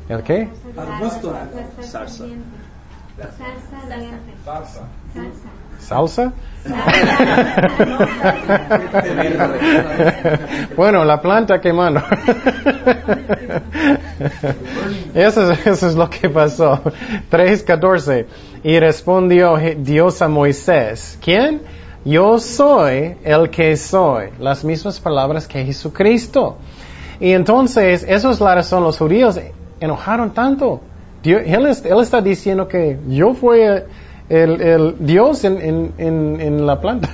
¿El 0.09 0.23
qué? 0.23 0.49
Salsa. 1.81 2.25
Salsa. 4.45 4.83
¿Salsa? 5.13 5.49
bueno, 10.75 11.05
la 11.05 11.21
planta 11.21 11.61
quemando. 11.61 12.01
eso, 15.13 15.51
es, 15.51 15.67
eso 15.67 15.87
es 15.87 15.95
lo 15.95 16.09
que 16.09 16.29
pasó. 16.29 16.81
3.14. 17.31 18.25
Y 18.63 18.79
respondió 18.79 19.57
Dios 19.77 20.21
a 20.21 20.27
Moisés. 20.27 21.17
¿Quién? 21.23 21.61
Yo 22.03 22.39
soy 22.39 23.15
el 23.23 23.49
que 23.49 23.77
soy. 23.77 24.29
Las 24.39 24.63
mismas 24.63 24.99
palabras 24.99 25.47
que 25.47 25.65
Jesucristo. 25.65 26.57
Y 27.19 27.31
entonces, 27.31 28.05
esos 28.07 28.39
la 28.39 28.55
razón, 28.55 28.83
los 28.83 28.97
judíos 28.97 29.39
enojaron 29.79 30.33
tanto. 30.33 30.81
él, 31.23 31.65
está 31.65 32.21
diciendo 32.21 32.67
que 32.67 32.99
yo 33.07 33.33
fui 33.33 33.61
el, 34.29 34.61
el 34.61 34.95
Dios 34.99 35.43
en, 35.43 35.93
en, 35.97 36.41
en, 36.41 36.65
la 36.65 36.79
planta, 36.81 37.09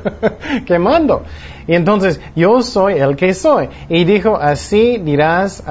quemando. 0.66 1.22
Y 1.66 1.74
entonces, 1.74 2.20
yo 2.34 2.62
soy 2.62 2.94
el 2.94 3.16
que 3.16 3.34
soy. 3.34 3.68
Y 3.88 4.04
dijo, 4.04 4.36
así 4.36 4.98
dirás 4.98 5.62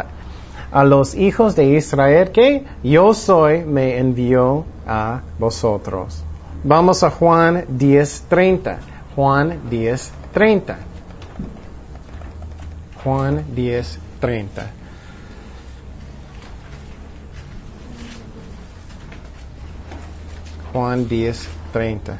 a, 0.71 0.83
los 0.83 1.15
hijos 1.15 1.55
de 1.55 1.65
Israel 1.65 2.31
que 2.31 2.63
yo 2.83 3.13
soy, 3.13 3.65
me 3.65 3.97
envió 3.97 4.65
a 4.87 5.21
vosotros. 5.37 6.23
Vamos 6.63 7.03
a 7.03 7.09
Juan 7.09 7.65
10.30. 7.67 8.77
Juan 9.15 9.59
10.30. 9.69 10.75
Juan 13.03 13.43
10.30. 13.55 14.78
Juan 20.71 21.07
10, 21.07 21.49
30. 21.73 22.17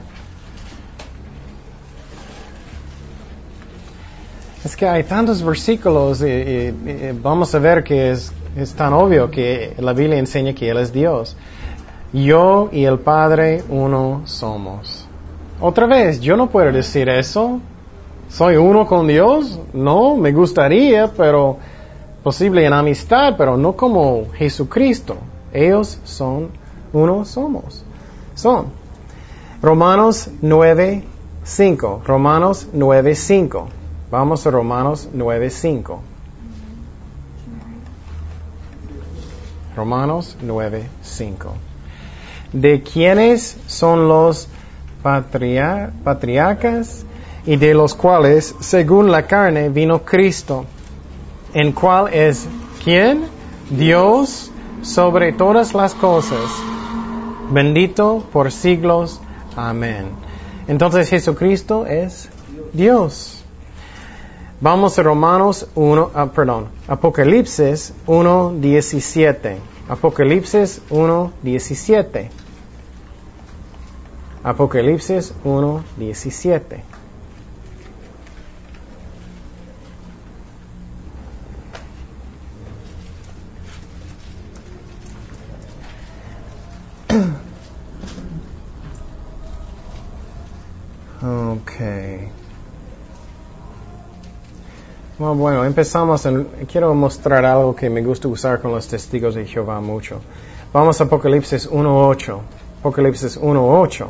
Es 4.65 4.75
que 4.75 4.87
hay 4.87 5.03
tantos 5.03 5.41
versículos 5.43 6.21
y, 6.21 6.73
vamos 7.21 7.53
a 7.53 7.59
ver 7.59 7.83
que 7.83 8.11
es, 8.11 8.33
es, 8.55 8.73
tan 8.73 8.91
obvio 8.93 9.29
que 9.29 9.73
la 9.77 9.93
Biblia 9.93 10.17
enseña 10.17 10.53
que 10.53 10.69
Él 10.69 10.77
es 10.77 10.91
Dios. 10.91 11.37
Yo 12.11 12.69
y 12.71 12.83
el 12.83 12.99
Padre 12.99 13.63
uno 13.69 14.23
somos. 14.25 15.07
Otra 15.61 15.85
vez, 15.85 16.19
yo 16.19 16.35
no 16.35 16.49
puedo 16.49 16.71
decir 16.71 17.07
eso. 17.07 17.59
¿Soy 18.29 18.57
uno 18.57 18.85
con 18.85 19.07
Dios? 19.07 19.59
No, 19.73 20.15
me 20.15 20.31
gustaría, 20.31 21.07
pero 21.07 21.57
posible 22.23 22.65
en 22.65 22.73
amistad, 22.73 23.35
pero 23.37 23.57
no 23.57 23.73
como 23.73 24.25
Jesucristo. 24.33 25.17
Ellos 25.53 25.99
son 26.03 26.49
uno 26.91 27.23
somos 27.25 27.85
son. 28.39 28.67
Romanos 29.61 30.29
9, 30.41 31.03
5. 31.43 32.01
Romanos 32.05 32.67
9, 32.71 33.15
5. 33.15 33.67
Vamos 34.09 34.47
a 34.47 34.51
Romanos 34.51 35.09
9, 35.13 35.49
5. 35.49 36.01
Romanos 39.75 40.37
9, 40.41 40.87
5. 41.01 41.53
¿De 42.53 42.81
quiénes 42.81 43.57
son 43.67 44.07
los 44.07 44.47
patriarcas 45.03 47.05
y 47.45 47.57
de 47.57 47.73
los 47.73 47.93
cuales, 47.93 48.55
según 48.59 49.11
la 49.11 49.27
carne, 49.27 49.69
vino 49.69 50.03
Cristo? 50.03 50.65
¿En 51.53 51.73
cuál 51.73 52.13
es 52.13 52.47
quién? 52.83 53.25
Dios 53.69 54.51
sobre 54.81 55.33
todas 55.33 55.73
las 55.73 55.93
cosas 55.93 56.68
bendito 57.49 58.25
por 58.31 58.51
siglos. 58.51 59.19
Amén. 59.55 60.07
Entonces 60.67 61.09
Jesucristo 61.09 61.85
es 61.85 62.29
Dios. 62.73 63.43
Vamos 64.61 64.99
a 64.99 65.03
Romanos 65.03 65.67
1, 65.75 66.11
ah, 66.13 66.27
perdón, 66.27 66.67
Apocalipsis 66.87 67.93
1, 68.05 68.55
17. 68.59 69.57
Apocalipsis 69.87 70.81
1, 70.89 71.31
17. 71.41 72.29
Apocalipsis 74.43 75.33
1, 75.45 75.83
17. 91.21 92.29
Bueno, 95.17 95.65
empezamos. 95.65 96.27
quiero 96.71 96.93
mostrar 96.93 97.43
algo 97.45 97.75
que 97.75 97.89
me 97.89 98.01
gusta 98.01 98.27
usar 98.27 98.61
con 98.61 98.71
los 98.71 98.87
testigos 98.87 99.35
de 99.35 99.45
Jehová 99.45 99.81
mucho. 99.81 100.21
Vamos 100.71 101.01
a 101.01 101.05
Apocalipsis 101.05 101.69
1.8. 101.69 102.39
Apocalipsis 102.79 103.39
1.8. 103.39 104.05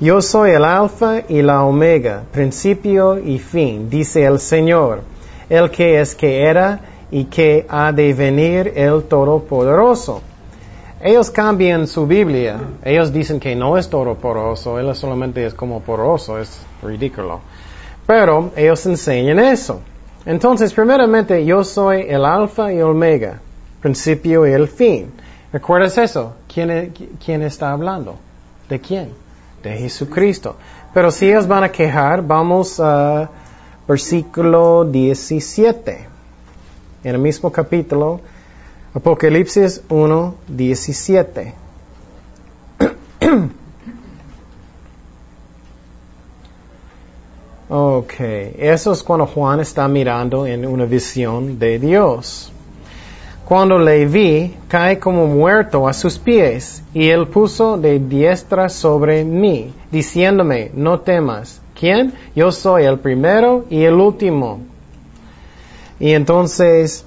Yo 0.00 0.20
soy 0.20 0.50
el 0.50 0.64
alfa 0.64 1.22
y 1.28 1.42
la 1.42 1.64
omega, 1.64 2.24
principio 2.32 3.18
y 3.18 3.38
fin, 3.38 3.88
dice 3.88 4.24
el 4.24 4.40
Señor, 4.40 5.02
el 5.48 5.70
que 5.70 6.00
es 6.00 6.14
que 6.14 6.42
era 6.42 6.80
y 7.10 7.24
que 7.24 7.66
ha 7.68 7.92
de 7.92 8.14
venir 8.14 8.72
el 8.76 9.04
Todopoderoso. 9.04 10.22
Ellos 11.02 11.30
cambian 11.30 11.86
su 11.86 12.06
Biblia. 12.06 12.60
Ellos 12.84 13.10
dicen 13.10 13.40
que 13.40 13.56
no 13.56 13.78
es 13.78 13.88
todopoderoso, 13.88 14.78
él 14.78 14.94
solamente 14.94 15.46
es 15.46 15.54
como 15.54 15.80
poroso, 15.80 16.38
es 16.38 16.60
ridículo. 16.82 17.40
Pero 18.06 18.52
ellos 18.54 18.84
enseñan 18.84 19.38
eso. 19.38 19.80
Entonces, 20.26 20.74
primeramente, 20.74 21.44
yo 21.46 21.64
soy 21.64 22.02
el 22.02 22.24
alfa 22.26 22.70
y 22.72 22.82
omega, 22.82 23.40
principio 23.80 24.46
y 24.46 24.52
el 24.52 24.68
fin. 24.68 25.10
¿Recuerdas 25.52 25.96
eso? 25.96 26.34
¿Quién, 26.52 26.92
¿Quién 27.24 27.42
está 27.42 27.72
hablando? 27.72 28.16
¿De 28.68 28.78
quién? 28.78 29.12
De 29.62 29.78
Jesucristo. 29.78 30.56
Pero 30.92 31.10
si 31.10 31.30
ellos 31.30 31.46
van 31.46 31.64
a 31.64 31.72
quejar, 31.72 32.22
vamos 32.22 32.78
a 32.78 33.30
versículo 33.88 34.84
17. 34.84 36.06
En 37.02 37.14
el 37.14 37.18
mismo 37.18 37.50
capítulo, 37.50 38.20
Apocalipsis 38.92 39.82
1, 39.88 40.34
17. 40.48 41.54
Ok, 47.72 48.14
eso 48.58 48.90
es 48.90 49.04
cuando 49.04 49.28
Juan 49.28 49.60
está 49.60 49.86
mirando 49.86 50.44
en 50.44 50.66
una 50.66 50.86
visión 50.86 51.56
de 51.60 51.78
Dios. 51.78 52.50
Cuando 53.44 53.78
le 53.78 54.06
vi, 54.06 54.56
cae 54.66 54.98
como 54.98 55.28
muerto 55.28 55.86
a 55.86 55.92
sus 55.92 56.18
pies, 56.18 56.82
y 56.92 57.10
él 57.10 57.28
puso 57.28 57.76
de 57.76 58.00
diestra 58.00 58.68
sobre 58.68 59.24
mí, 59.24 59.72
diciéndome, 59.92 60.72
no 60.74 60.98
temas. 60.98 61.60
¿Quién? 61.78 62.12
Yo 62.34 62.50
soy 62.50 62.82
el 62.86 62.98
primero 62.98 63.64
y 63.70 63.84
el 63.84 63.94
último. 63.94 64.60
Y 66.00 66.10
entonces, 66.14 67.06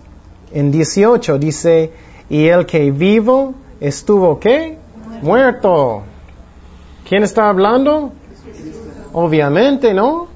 en 0.54 0.72
18 0.72 1.38
dice, 1.38 1.92
y 2.30 2.48
el 2.48 2.66
que 2.66 2.92
vivo 2.92 3.54
estuvo, 3.80 4.39
¿qué? 4.39 4.78
Muerto. 5.22 6.04
¿Quién 7.08 7.24
está 7.24 7.50
hablando? 7.50 8.12
Obviamente, 9.13 9.94
¿no? 9.94 10.28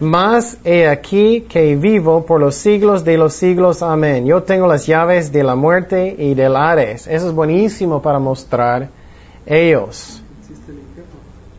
Mas 0.00 0.58
he 0.64 0.88
aquí 0.88 1.42
que 1.48 1.76
vivo 1.76 2.26
por 2.26 2.40
los 2.40 2.56
siglos 2.56 3.04
de 3.04 3.16
los 3.16 3.34
siglos. 3.34 3.82
Amén. 3.82 4.26
Yo 4.26 4.42
tengo 4.42 4.66
las 4.66 4.86
llaves 4.86 5.32
de 5.32 5.44
la 5.44 5.54
muerte 5.54 6.14
y 6.18 6.34
del 6.34 6.56
Hades. 6.56 7.06
Eso 7.06 7.28
es 7.28 7.34
buenísimo 7.34 8.02
para 8.02 8.18
mostrar 8.18 8.88
ellos. 9.46 10.20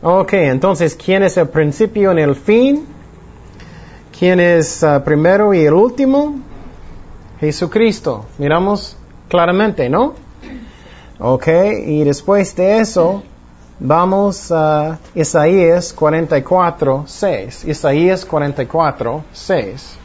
Ok, 0.02 0.34
entonces, 0.34 0.94
¿quién 0.94 1.22
es 1.22 1.36
el 1.36 1.48
principio 1.48 2.16
y 2.16 2.22
el 2.22 2.34
fin? 2.34 2.86
¿Quién 4.16 4.40
es 4.40 4.82
uh, 4.82 5.02
primero 5.02 5.52
y 5.52 5.64
el 5.64 5.74
último? 5.74 6.36
Jesucristo. 7.40 8.26
Miramos 8.38 8.96
claramente, 9.28 9.88
¿no? 9.88 10.14
Ok, 11.18 11.48
y 11.86 12.04
después 12.04 12.54
de 12.56 12.78
eso, 12.78 13.22
vamos 13.80 14.52
a 14.52 14.98
Isaías 15.14 15.92
44, 15.92 17.04
6. 17.06 17.64
Isaías 17.64 18.24
44, 18.24 19.24
6. 19.32 19.98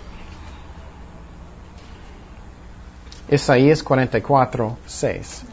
Isaías 3.29 3.83
44, 3.83 4.77
6. 4.85 5.43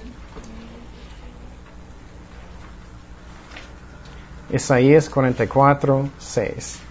Isaías 4.50 5.08
44, 5.08 6.08
6. 6.18 6.87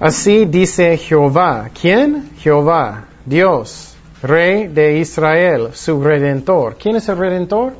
Así 0.00 0.46
dice 0.46 0.96
Jehová. 0.96 1.68
¿Quién? 1.78 2.30
Jehová, 2.38 3.04
Dios, 3.26 3.94
Rey 4.22 4.66
de 4.66 4.98
Israel, 4.98 5.68
su 5.74 6.02
redentor. 6.02 6.76
¿Quién 6.80 6.96
es 6.96 7.06
el 7.10 7.18
redentor? 7.18 7.74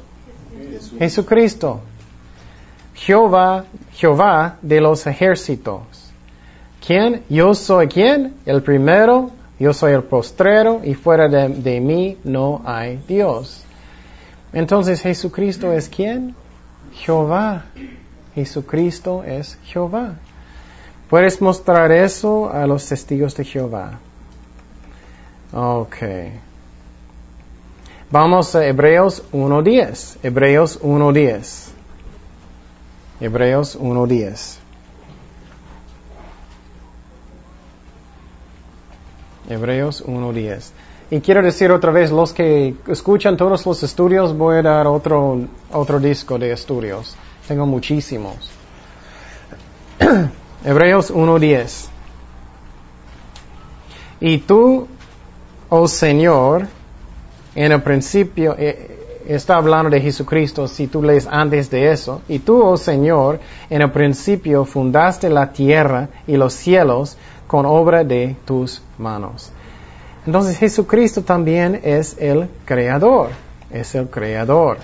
Jesucristo. 0.98 1.80
Jehová, 2.94 3.64
Jehová 3.94 4.58
de 4.60 4.82
los 4.82 5.06
ejércitos. 5.06 5.80
¿Quién? 6.86 7.22
Yo 7.30 7.54
soy 7.54 7.88
quién? 7.88 8.34
El 8.44 8.62
primero, 8.62 9.30
yo 9.58 9.72
soy 9.72 9.92
el 9.92 10.02
postrero 10.02 10.82
y 10.84 10.92
fuera 10.92 11.26
de, 11.26 11.48
de 11.48 11.80
mí 11.80 12.18
no 12.22 12.60
hay 12.66 13.02
Dios. 13.08 13.64
Entonces 14.52 15.00
Jesucristo 15.00 15.72
es 15.72 15.88
quién? 15.88 16.34
Jehová. 16.92 17.64
Jesucristo 18.34 19.24
es 19.24 19.58
Jehová. 19.64 20.16
Puedes 21.10 21.42
mostrar 21.42 21.90
eso 21.90 22.52
a 22.52 22.68
los 22.68 22.86
testigos 22.86 23.36
de 23.36 23.44
Jehová. 23.44 23.98
Ok. 25.52 25.96
Vamos 28.12 28.54
a 28.54 28.64
Hebreos 28.64 29.24
1.10. 29.32 30.18
Hebreos 30.22 30.80
1.10. 30.80 31.70
Hebreos 33.20 33.78
1.10. 33.78 34.58
Hebreos 39.48 40.06
1.10. 40.06 40.70
Y 41.10 41.20
quiero 41.20 41.42
decir 41.42 41.72
otra 41.72 41.90
vez, 41.90 42.12
los 42.12 42.32
que 42.32 42.76
escuchan 42.86 43.36
todos 43.36 43.66
los 43.66 43.82
estudios, 43.82 44.36
voy 44.36 44.58
a 44.58 44.62
dar 44.62 44.86
otro, 44.86 45.40
otro 45.72 45.98
disco 45.98 46.38
de 46.38 46.52
estudios. 46.52 47.16
Tengo 47.48 47.66
muchísimos. 47.66 48.48
Hebreos 50.64 51.12
1.10. 51.12 51.88
Y 54.20 54.38
tú, 54.38 54.86
oh 55.70 55.88
Señor, 55.88 56.66
en 57.54 57.72
el 57.72 57.82
principio, 57.82 58.54
eh, 58.58 59.22
está 59.26 59.56
hablando 59.56 59.90
de 59.90 60.00
Jesucristo, 60.00 60.68
si 60.68 60.86
tú 60.86 61.02
lees 61.02 61.26
antes 61.26 61.70
de 61.70 61.90
eso, 61.90 62.20
y 62.28 62.40
tú, 62.40 62.62
oh 62.62 62.76
Señor, 62.76 63.40
en 63.70 63.80
el 63.80 63.90
principio 63.90 64.64
fundaste 64.66 65.30
la 65.30 65.52
tierra 65.52 66.08
y 66.26 66.36
los 66.36 66.52
cielos 66.52 67.16
con 67.46 67.64
obra 67.64 68.04
de 68.04 68.36
tus 68.44 68.82
manos. 68.98 69.50
Entonces 70.26 70.58
Jesucristo 70.58 71.22
también 71.22 71.80
es 71.82 72.16
el 72.18 72.48
creador, 72.66 73.30
es 73.72 73.94
el 73.94 74.08
creador. 74.08 74.76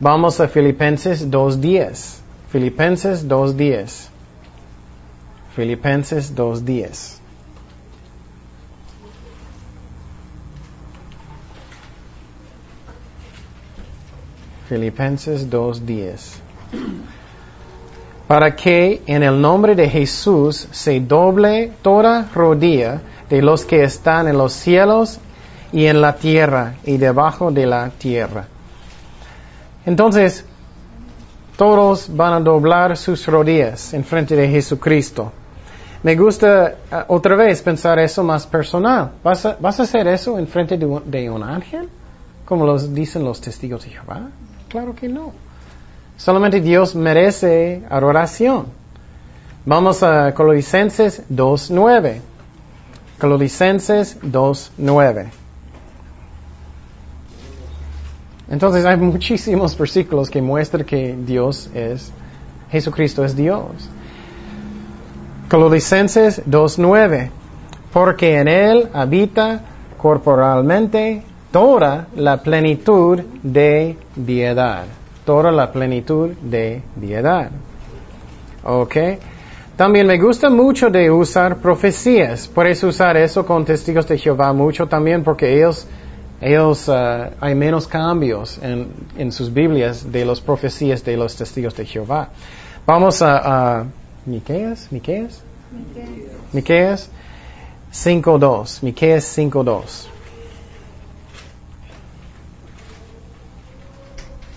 Vamos 0.00 0.40
a 0.40 0.48
Filipenses 0.48 1.30
2.10. 1.30 2.18
Filipenses 2.50 3.28
2.10. 3.28 4.09
Filipenses 5.54 6.34
2.10. 6.34 7.18
Filipenses 14.68 15.50
2.10. 15.50 16.36
Para 18.28 18.54
que 18.54 19.02
en 19.06 19.24
el 19.24 19.40
nombre 19.40 19.74
de 19.74 19.88
Jesús 19.88 20.68
se 20.70 21.00
doble 21.00 21.72
toda 21.82 22.28
rodilla 22.32 23.00
de 23.28 23.42
los 23.42 23.64
que 23.64 23.82
están 23.82 24.28
en 24.28 24.38
los 24.38 24.52
cielos 24.52 25.18
y 25.72 25.86
en 25.86 26.00
la 26.00 26.14
tierra 26.14 26.76
y 26.84 26.96
debajo 26.96 27.50
de 27.50 27.66
la 27.66 27.90
tierra. 27.90 28.46
Entonces, 29.84 30.44
todos 31.60 32.08
van 32.08 32.32
a 32.32 32.40
doblar 32.40 32.96
sus 32.96 33.26
rodillas 33.26 33.92
en 33.92 34.02
frente 34.02 34.34
de 34.34 34.48
Jesucristo. 34.48 35.30
Me 36.02 36.16
gusta 36.16 36.76
uh, 36.90 37.12
otra 37.14 37.36
vez 37.36 37.60
pensar 37.60 37.98
eso 37.98 38.24
más 38.24 38.46
personal. 38.46 39.10
¿Vas 39.22 39.44
a, 39.44 39.58
¿Vas 39.60 39.78
a 39.78 39.82
hacer 39.82 40.08
eso 40.08 40.38
en 40.38 40.46
frente 40.46 40.78
de 40.78 40.86
un, 40.86 41.10
de 41.10 41.28
un 41.28 41.42
ángel? 41.42 41.90
Como 42.46 42.64
los 42.64 42.94
dicen 42.94 43.24
los 43.24 43.42
testigos 43.42 43.84
de 43.84 43.90
Jehová. 43.90 44.30
Claro 44.70 44.94
que 44.94 45.10
no. 45.10 45.32
Solamente 46.16 46.62
Dios 46.62 46.94
merece 46.94 47.82
adoración. 47.90 48.68
Vamos 49.66 50.02
a 50.02 50.32
Colosenses 50.32 51.24
2.9. 51.28 52.20
Colosenses 53.18 54.18
2.9. 54.22 55.39
Entonces 58.50 58.84
hay 58.84 58.96
muchísimos 58.96 59.78
versículos 59.78 60.28
que 60.28 60.42
muestran 60.42 60.84
que 60.84 61.16
Dios 61.24 61.70
es, 61.72 62.12
Jesucristo 62.70 63.24
es 63.24 63.36
Dios. 63.36 63.88
Colosenses 65.48 66.42
2.9. 66.46 67.30
Porque 67.92 68.38
en 68.38 68.48
Él 68.48 68.88
habita 68.92 69.60
corporalmente 69.96 71.22
toda 71.50 72.06
la 72.14 72.42
plenitud 72.42 73.20
de 73.42 73.96
piedad. 74.26 74.84
Toda 75.24 75.50
la 75.50 75.72
plenitud 75.72 76.30
de 76.42 76.82
piedad. 77.00 77.50
¿Ok? 78.64 78.96
También 79.76 80.06
me 80.06 80.18
gusta 80.18 80.50
mucho 80.50 80.90
de 80.90 81.10
usar 81.10 81.56
profecías. 81.56 82.46
Puedes 82.46 82.82
usar 82.84 83.16
eso 83.16 83.46
con 83.46 83.64
testigos 83.64 84.06
de 84.06 84.18
Jehová 84.18 84.52
mucho 84.52 84.86
también 84.86 85.24
porque 85.24 85.56
ellos, 85.56 85.86
ellos 86.40 86.88
uh, 86.88 87.30
hay 87.40 87.54
menos 87.54 87.86
cambios 87.86 88.58
en, 88.62 88.92
en, 89.16 89.30
sus 89.30 89.52
Biblias 89.52 90.10
de 90.10 90.24
las 90.24 90.40
profecías 90.40 91.04
de 91.04 91.16
los 91.16 91.36
testigos 91.36 91.76
de 91.76 91.84
Jehová. 91.84 92.30
Vamos 92.86 93.20
a, 93.20 93.80
a 93.80 93.86
Miqueas, 94.24 94.90
Miqueas, 94.90 95.42
Miqueas 96.52 97.10
5.2, 97.92 98.82
Miqueas 98.82 99.38
5.2. 99.38 100.06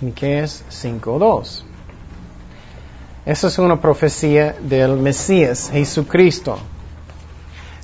Miqueas 0.01 0.63
5.2. 0.69 1.63
Esa 3.25 3.47
es 3.47 3.57
una 3.57 3.79
profecía 3.79 4.55
del 4.59 4.97
Mesías, 4.97 5.69
Jesucristo. 5.71 6.59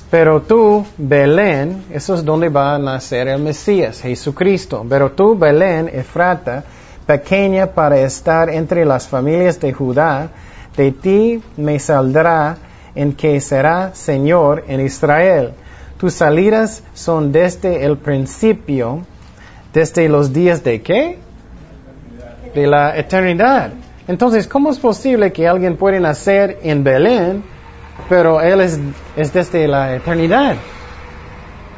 Pero 0.10 0.42
tú, 0.42 0.86
Belén, 0.98 1.84
eso 1.92 2.16
es 2.16 2.26
donde 2.26 2.50
va 2.50 2.74
a 2.74 2.80
nacer 2.80 3.28
el 3.28 3.42
Mesías, 3.42 4.02
Jesucristo. 4.02 4.84
Pero 4.90 5.12
tú, 5.12 5.38
Belén, 5.38 5.88
Efrata, 5.94 6.64
pequeña 7.06 7.68
para 7.68 8.00
estar 8.00 8.50
entre 8.50 8.86
las 8.86 9.08
familias 9.08 9.60
de 9.60 9.72
Judá, 9.72 10.30
de 10.76 10.92
ti 10.92 11.42
me 11.58 11.78
saldrá 11.78 12.58
en 12.96 13.14
que 13.14 13.40
será 13.40 13.94
Señor 13.94 14.64
en 14.68 14.82
Israel. 14.82 15.52
Tus 16.00 16.14
salidas 16.14 16.84
son 16.94 17.32
desde 17.32 17.86
el 17.86 17.98
principio, 17.98 19.02
desde 19.74 20.10
los 20.10 20.34
días 20.34 20.64
de 20.64 20.82
qué? 20.82 21.20
De 22.56 22.66
la 22.66 22.98
eternidad. 22.98 23.74
Entonces, 24.08 24.48
¿cómo 24.48 24.72
es 24.72 24.80
posible 24.80 25.32
que 25.32 25.48
alguien 25.48 25.78
pueda 25.78 26.00
nacer 26.00 26.58
en 26.64 26.84
Belén, 26.84 27.44
pero 28.10 28.42
él 28.42 28.60
es, 28.60 28.80
desde 29.32 29.68
la 29.68 29.96
eternidad? 29.96 30.56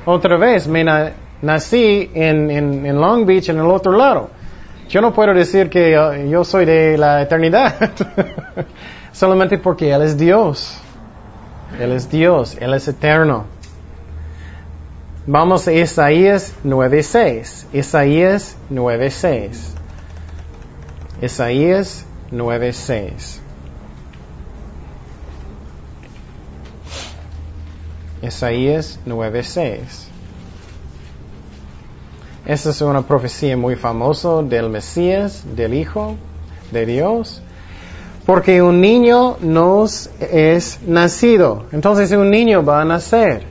Otra 0.06 0.38
vez, 0.38 0.68
me 0.68 0.84
nací 1.42 2.10
en, 2.14 3.00
Long 3.00 3.26
Beach, 3.26 3.50
en 3.50 3.60
el 3.60 3.68
otro 3.68 3.92
lado. 3.92 4.30
Yo 4.90 5.02
no 5.02 5.14
puedo 5.14 5.34
decir 5.34 5.70
que 5.70 5.98
uh, 5.98 6.30
yo 6.30 6.44
soy 6.44 6.66
de 6.66 6.98
la 6.98 7.22
eternidad, 7.22 7.92
solamente 9.12 9.58
porque 9.58 9.92
Él 9.92 10.02
es 10.02 10.18
Dios. 10.18 10.78
Él 11.80 11.92
es 11.92 12.10
Dios, 12.10 12.58
Él 12.60 12.74
es 12.74 12.88
eterno. 12.88 13.46
Vamos 15.28 15.68
a 15.68 15.72
Isaías 15.72 16.54
9.6. 16.66 17.68
Isaías 17.74 18.58
9.6. 18.70 19.76
Isaías 21.22 22.06
9.6. 22.32 23.40
Isaías 28.22 29.00
9.6. 29.06 30.12
Esta 32.46 32.70
es 32.72 32.82
una 32.82 33.04
profecía 33.04 33.56
muy 33.56 33.76
famosa 33.76 34.42
del 34.42 34.70
Mesías, 34.70 35.44
del 35.56 35.74
Hijo 35.74 36.16
de 36.72 36.86
Dios. 36.86 37.42
Porque 38.26 38.62
un 38.62 38.82
niño 38.82 39.38
nos 39.42 40.10
es 40.20 40.80
nacido. 40.86 41.66
Entonces 41.72 42.12
un 42.12 42.30
niño 42.30 42.64
va 42.64 42.82
a 42.82 42.86
nacer. 42.86 43.44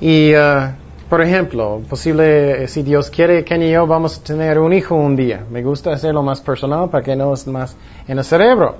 Y, 0.00 0.34
uh, 0.34 0.72
por 1.08 1.22
ejemplo, 1.22 1.82
posible, 1.88 2.66
si 2.68 2.82
Dios 2.82 3.10
quiere, 3.10 3.44
Ken 3.44 3.62
y 3.62 3.70
yo 3.70 3.86
vamos 3.86 4.18
a 4.18 4.22
tener 4.22 4.58
un 4.58 4.72
hijo 4.72 4.94
un 4.94 5.16
día. 5.16 5.44
Me 5.50 5.62
gusta 5.62 5.92
hacerlo 5.92 6.22
más 6.22 6.40
personal 6.40 6.90
para 6.90 7.02
que 7.02 7.16
no 7.16 7.32
es 7.32 7.46
más 7.46 7.76
en 8.06 8.18
el 8.18 8.24
cerebro. 8.24 8.76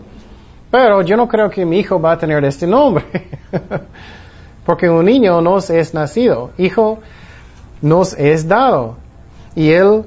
Pero 0.76 1.00
yo 1.00 1.16
no 1.16 1.26
creo 1.26 1.48
que 1.48 1.64
mi 1.64 1.78
hijo 1.78 1.98
va 1.98 2.12
a 2.12 2.18
tener 2.18 2.44
este 2.44 2.66
nombre. 2.66 3.06
Porque 4.66 4.90
un 4.90 5.06
niño 5.06 5.40
nos 5.40 5.70
es 5.70 5.94
nacido. 5.94 6.50
Hijo 6.58 6.98
nos 7.80 8.12
es 8.12 8.46
dado. 8.46 8.96
Y 9.54 9.70
él 9.70 10.04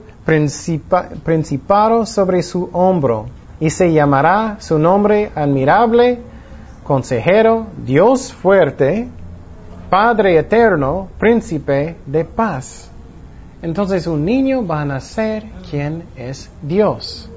principado 1.24 2.06
sobre 2.06 2.44
su 2.44 2.70
hombro. 2.72 3.26
Y 3.60 3.72
se 3.72 3.92
llamará 3.92 4.58
su 4.60 4.78
nombre 4.78 5.32
admirable, 5.34 6.20
consejero, 6.84 7.66
Dios 7.84 8.32
fuerte, 8.32 9.08
Padre 9.90 10.38
eterno, 10.38 11.08
príncipe 11.18 11.96
de 12.06 12.26
paz. 12.26 12.92
Entonces 13.64 14.06
un 14.06 14.24
niño 14.24 14.68
va 14.68 14.82
a 14.82 14.86
nacer 14.86 15.46
quien 15.68 16.04
es 16.16 16.52
Dios. 16.62 17.29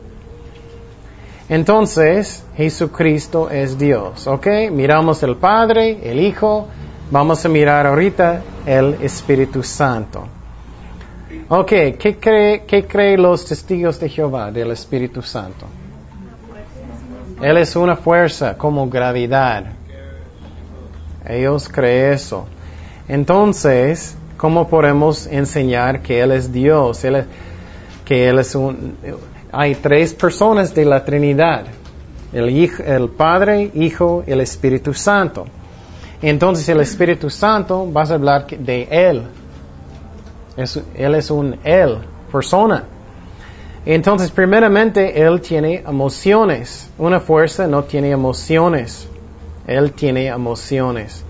Entonces 1.49 2.45
Jesucristo 2.57 3.51
es 3.51 3.79
Dios, 3.79 4.27
¿ok? 4.27 4.47
Miramos 4.71 5.23
el 5.23 5.37
Padre, 5.37 5.99
el 6.03 6.21
Hijo, 6.21 6.69
vamos 7.11 7.45
a 7.45 7.49
mirar 7.49 7.87
ahorita 7.87 8.43
el 8.65 8.95
Espíritu 9.03 9.63
Santo. 9.63 10.27
Ok, 11.49 11.69
¿qué 11.99 12.17
creen 12.21 12.63
cree 12.89 13.19
los 13.19 13.45
testigos 13.45 13.99
de 14.01 14.09
Jehová 14.09 14.51
del 14.51 14.71
Espíritu 14.71 15.23
Santo? 15.23 15.67
Él 17.43 17.57
es 17.59 17.75
una 17.75 17.97
fuerza 17.97 18.57
como 18.57 18.89
gravedad. 18.89 19.65
Ellos 21.27 21.69
creen 21.69 22.13
eso. 22.13 22.47
Entonces, 23.09 24.17
¿cómo 24.37 24.69
podemos 24.69 25.27
enseñar 25.27 26.03
que 26.03 26.21
Él 26.21 26.33
es 26.33 26.53
Dios? 26.53 27.05
que 28.05 28.29
Él 28.29 28.39
es 28.39 28.55
un... 28.55 28.97
Hay 29.53 29.75
tres 29.75 30.15
personas 30.15 30.75
de 30.75 30.85
la 30.85 31.05
Trinidad. 31.05 31.67
El, 32.33 32.49
hijo, 32.49 32.83
el 32.83 33.11
Padre, 33.11 33.71
Hijo, 33.75 34.25
el 34.27 34.41
Espíritu 34.41 34.95
Santo. 34.95 35.45
Entonces 36.23 36.69
el 36.71 36.81
Espíritu 36.81 37.29
Santo, 37.29 37.87
vas 37.93 38.11
a 38.11 38.15
hablar 38.15 38.47
de 38.47 38.89
Él. 38.91 39.25
él 40.95 41.15
es 41.15 41.31
un 41.31 41.57
Él, 41.63 41.99
persona. 42.31 42.85
Entonces, 43.85 44.31
primeramente, 44.31 45.21
Él 45.21 45.41
tiene 45.41 45.83
emociones. 45.87 46.89
Una 46.99 47.19
fuerza 47.21 47.67
no 47.67 47.83
tiene 47.83 48.11
emociones. 48.11 49.09
Él 49.67 49.93
tiene 49.93 50.29
emociones. 50.29 51.25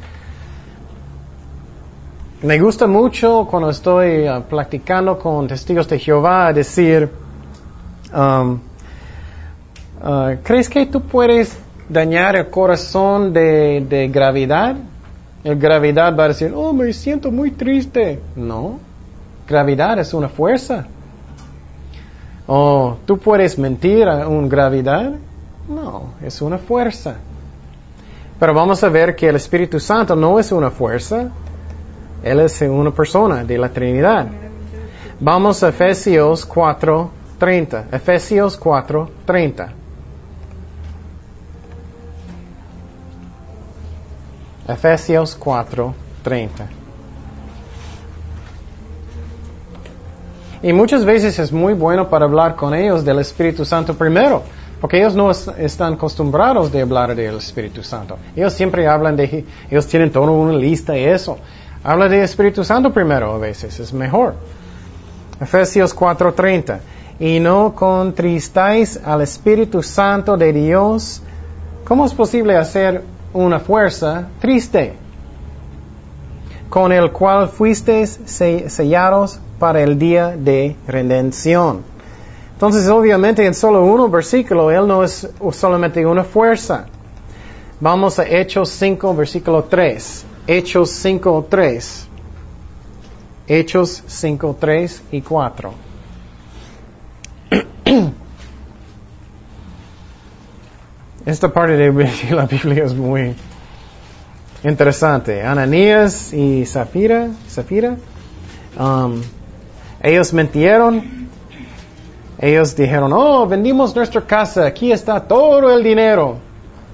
Me 2.43 2.59
gusta 2.59 2.87
mucho 2.87 3.47
cuando 3.51 3.71
estoy 3.71 4.29
uh, 4.29 4.43
practicando 4.43 5.19
con 5.19 5.47
testigos 5.47 5.89
de 5.89 5.99
Jehová 5.99 6.53
decir, 6.53 7.09
um, 8.15 8.61
uh, 10.03 10.37
¿crees 10.43 10.69
que 10.69 10.87
tú 10.87 11.01
puedes 11.01 11.59
dañar 11.89 12.37
el 12.37 12.49
corazón 12.49 13.33
de, 13.33 13.85
de 13.89 14.09
gravedad? 14.09 14.77
El 15.45 15.59
gravedad 15.59 16.17
va 16.17 16.25
a 16.25 16.29
decir, 16.29 16.53
oh, 16.55 16.73
me 16.73 16.93
siento 16.93 17.31
muy 17.31 17.51
triste. 17.51 18.21
No, 18.37 18.79
gravedad 19.49 19.99
es 19.99 20.15
una 20.15 20.29
fuerza. 20.29 20.87
Oh, 22.47 22.97
¿tú 23.07 23.19
puedes 23.19 23.59
mentir 23.59 24.09
a 24.09 24.29
un 24.29 24.49
gravedad? 24.49 25.13
No, 25.69 26.15
es 26.23 26.43
una 26.43 26.59
fuerza. 26.59 27.17
Pero 28.39 28.55
vamos 28.55 28.83
a 28.83 28.89
ver 28.89 29.15
que 29.15 29.29
el 29.29 29.37
Espíritu 29.37 29.79
Santo 29.79 30.17
no 30.17 30.39
es 30.39 30.51
una 30.51 30.71
fuerza, 30.71 31.31
Él 32.23 32.41
es 32.41 32.61
una 32.63 32.91
persona 32.91 33.45
de 33.45 33.59
la 33.59 33.69
Trinidad. 33.69 34.27
Vamos 35.21 35.63
a 35.63 35.69
Efesios 35.69 36.45
4:30. 37.43 37.87
Efesios 37.91 38.57
4:30. 38.57 39.69
Efesios 44.69 45.37
4:30. 45.37 46.67
Y 50.63 50.73
muchas 50.73 51.05
veces 51.05 51.41
es 51.41 51.51
muy 51.51 51.75
bueno 51.75 52.09
para 52.09 52.27
hablar 52.27 52.55
con 52.55 52.73
ellos 52.75 53.05
del 53.05 53.19
Espíritu 53.19 53.65
Santo 53.65 53.95
primero. 53.95 54.45
Porque 54.81 54.99
ellos 54.99 55.15
no 55.17 55.31
están 55.31 55.95
acostumbrados 55.95 56.71
de 56.71 56.83
hablar 56.83 57.15
del 57.15 57.37
Espíritu 57.37 57.83
Santo. 57.83 58.19
Ellos 58.37 58.53
siempre 58.53 58.87
hablan 58.87 59.17
de, 59.17 59.45
ellos 59.71 59.87
tienen 59.87 60.11
toda 60.11 60.31
una 60.31 60.53
lista 60.53 60.97
y 60.97 61.05
eso. 61.05 61.39
Habla 61.85 62.09
del 62.09 62.23
Espíritu 62.23 62.63
Santo 62.63 62.93
primero 62.93 63.33
a 63.33 63.39
veces, 63.39 63.81
es 63.81 63.93
mejor. 63.93 64.35
Efesios 65.41 65.93
4:30. 65.95 66.81
Y 67.19 67.41
no 67.41 67.75
contristáis 67.75 68.99
al 69.05 69.23
Espíritu 69.23 69.83
Santo 69.83 70.37
de 70.37 70.53
Dios. 70.53 71.23
¿Cómo 71.85 72.07
es 72.07 72.15
posible 72.15 72.57
hacer 72.57 73.03
una 73.33 73.61
fuerza 73.61 74.29
triste? 74.41 74.95
Con 76.69 76.91
el 76.91 77.13
cual 77.13 77.49
fuisteis 77.49 78.19
sellados 78.27 79.39
para 79.59 79.83
el 79.83 79.99
día 79.99 80.37
de 80.37 80.77
redención. 80.87 81.83
Entonces, 82.55 82.89
obviamente, 82.89 83.45
en 83.45 83.55
solo 83.55 83.85
uno 83.85 84.09
versículo, 84.09 84.71
Él 84.71 84.87
no 84.87 85.03
es 85.03 85.29
solamente 85.51 86.07
una 86.07 86.25
fuerza. 86.25 86.87
Vamos 87.81 88.19
a 88.21 88.25
Hechos 88.25 88.69
5, 88.71 89.15
versículo 89.17 89.65
3. 89.65 90.25
Hechos 90.47 90.91
5, 90.91 91.47
3. 91.51 92.09
Hechos 93.49 94.05
5, 94.07 94.57
3 94.61 95.03
y 95.11 95.21
4. 95.21 95.92
Esta 101.27 101.53
parte 101.53 101.77
de 101.77 101.93
la 102.31 102.47
Biblia 102.47 102.85
es 102.85 102.95
muy 102.95 103.35
interesante. 104.65 105.43
Ananías 105.43 106.33
y 106.33 106.65
Zafira, 106.67 107.29
Zafira 107.49 107.97
um, 108.79 109.21
ellos 110.03 110.33
mentieron 110.33 111.23
ellos 112.43 112.75
dijeron, 112.75 113.13
oh, 113.13 113.47
vendimos 113.47 113.95
nuestra 113.95 114.21
casa, 114.21 114.67
aquí 114.67 114.91
está 114.91 115.21
todo 115.21 115.73
el 115.73 115.85
dinero. 115.85 116.39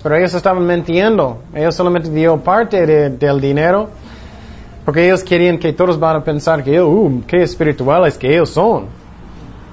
Pero 0.03 0.15
ellos 0.15 0.35
estaban 0.35 0.67
mintiendo. 0.67 1.39
Ellos 1.55 1.75
solamente 1.75 2.11
dio 2.11 2.37
parte 2.37 2.87
del 2.87 3.41
dinero. 3.41 3.89
Porque 4.85 5.07
ellos 5.07 5.25
querían 5.25 5.59
que 5.59 5.73
todos 5.73 5.99
van 5.99 6.17
a 6.17 6.23
pensar 6.23 6.63
que, 6.63 6.79
uh, 6.79 7.23
qué 7.27 7.43
espirituales 7.43 8.19
que 8.19 8.31
ellos 8.31 8.51
son. 8.51 8.89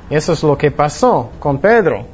Eso 0.09 0.33
es 0.33 0.43
lo 0.43 0.57
que 0.57 0.71
pasó 0.71 1.31
con 1.39 1.59
Pedro. 1.59 2.05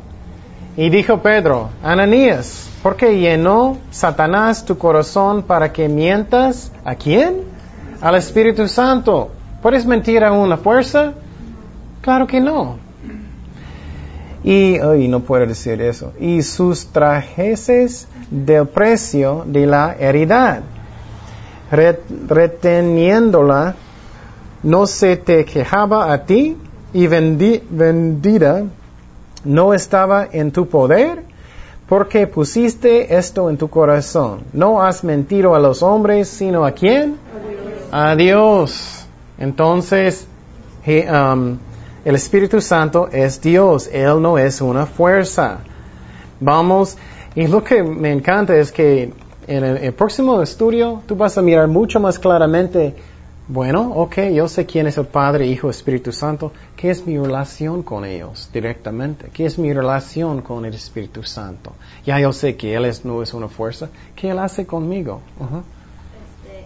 Y 0.78 0.90
dijo 0.90 1.22
Pedro, 1.22 1.70
Ananías, 1.84 2.70
¿por 2.82 2.96
qué 2.96 3.20
llenó 3.20 3.78
Satanás 3.92 4.64
tu 4.64 4.78
corazón 4.78 5.44
para 5.44 5.74
que 5.74 5.90
mientas? 5.90 6.72
¿A 6.86 6.96
quién? 6.96 7.42
Al 8.00 8.16
Espíritu 8.16 8.68
Santo. 8.68 9.32
¿Puedes 9.62 9.86
mentir 9.86 10.24
a 10.24 10.32
una 10.32 10.58
fuerza? 10.58 11.14
Claro 12.02 12.26
que 12.26 12.40
no. 12.40 12.78
Y, 14.44 14.78
ay, 14.78 15.08
no 15.08 15.20
puedo 15.20 15.46
decir 15.46 15.82
eso. 15.82 16.14
Y 16.20 16.42
sus 16.42 16.88
trajeses 16.88 18.08
del 18.32 18.68
precio 18.68 19.44
de 19.46 19.68
la 19.68 19.96
heredad, 20.00 20.62
reteniéndola, 21.70 23.76
no 24.64 24.88
se 24.88 25.18
te 25.18 25.46
quejaba 25.46 26.12
a 26.12 26.26
ti 26.26 26.58
y 26.94 27.08
vendida 27.08 28.64
no 29.44 29.74
estaba 29.74 30.28
en 30.32 30.52
tu 30.52 30.68
poder, 30.68 31.24
porque 31.88 32.28
pusiste 32.28 33.18
esto 33.18 33.50
en 33.50 33.58
tu 33.58 33.70
corazón. 33.70 34.44
No 34.54 34.82
has 34.82 35.04
mentido 35.04 35.56
a 35.56 35.60
los 35.60 35.84
hombres, 35.84 36.30
sino 36.30 36.66
a 36.66 36.72
quién? 36.72 37.18
A 37.92 38.16
Dios. 38.16 39.06
Entonces, 39.38 40.28
um, 40.86 41.58
el 42.06 42.16
Espíritu 42.16 42.62
Santo 42.62 43.10
es 43.12 43.42
Dios, 43.42 43.90
Él 43.92 44.22
no 44.22 44.38
es 44.38 44.62
una 44.62 44.86
fuerza. 44.86 45.60
Vamos, 46.40 46.98
y 47.36 47.48
lo 47.48 47.64
que 47.64 47.84
me 47.84 48.12
encanta 48.12 48.56
es 48.56 48.72
que 48.72 49.14
en 49.48 49.64
el, 49.64 49.94
próximo 49.94 50.42
estudio 50.42 51.02
tú 51.06 51.16
vas 51.16 51.38
a 51.38 51.42
mirar 51.42 51.68
mucho 51.68 52.00
más 52.00 52.20
claramente 52.20 52.96
Bueno, 53.48 53.92
ok, 53.96 54.18
yo 54.34 54.48
sé 54.48 54.66
quién 54.66 54.88
es 54.88 54.98
el 54.98 55.08
Padre, 55.08 55.48
Hijo, 55.48 55.70
Espíritu 55.70 56.12
Santo. 56.12 56.54
¿Qué 56.76 56.90
es 56.90 57.06
mi 57.06 57.18
relación 57.18 57.84
con 57.84 58.06
ellos 58.06 58.50
directamente? 58.54 59.30
¿Qué 59.34 59.46
es 59.46 59.58
mi 59.60 59.74
relación 59.74 60.42
con 60.42 60.64
el 60.66 60.74
Espíritu 60.74 61.24
Santo? 61.24 61.74
Ya 62.06 62.20
yo 62.20 62.32
sé 62.34 62.56
que 62.56 62.76
Él 62.76 62.86
es, 62.86 63.04
no 63.04 63.22
es 63.22 63.34
una 63.34 63.50
fuerza. 63.50 63.90
¿Qué 64.16 64.30
Él 64.30 64.40
hace 64.40 64.66
conmigo? 64.66 65.22
Uh 65.40 65.62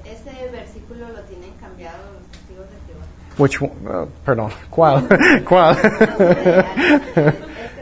este, 0.05 0.49
versículo 0.51 1.09
lo 1.09 1.21
tienen 1.21 1.51
cambiado 1.59 1.97
los 2.13 2.23
testigos 2.31 2.67
de 2.69 2.75
Jehová. 2.85 3.05
Which, 3.37 3.61
uh, 3.61 4.07
perdón, 4.23 4.51
¿cuál? 4.69 5.07
¿Cuál? 5.47 5.75
este 5.75 5.93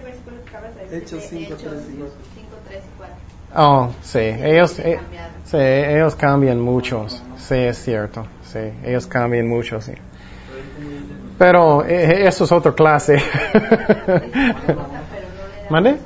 versículo 0.01 0.37
que 0.43 0.49
acabas 0.49 0.75
de 0.75 0.81
decir. 0.81 0.82
Hechos 0.93 1.23
5, 1.27 1.55
3 1.55 1.71
y 1.91 1.97
4. 1.97 2.15
5, 2.35 2.47
3 2.67 2.83
y 2.83 2.97
4. 2.97 3.15
Oh, 3.55 3.89
sí, 4.03 4.19
ellos, 4.19 4.77
eh, 4.77 4.99
sí, 5.43 5.57
ellos 5.57 6.15
cambian 6.15 6.59
muchos. 6.59 7.23
Sí, 7.37 7.55
es 7.55 7.83
cierto. 7.83 8.27
Sí, 8.43 8.59
ellos 8.85 9.07
cambian 9.07 9.47
mucho, 9.47 9.81
sí. 9.81 9.93
Pero 11.39 11.83
eh, 11.83 12.27
eso 12.27 12.43
es 12.43 12.51
otra 12.51 12.73
clase. 12.73 13.17
¿Mande? 15.71 15.97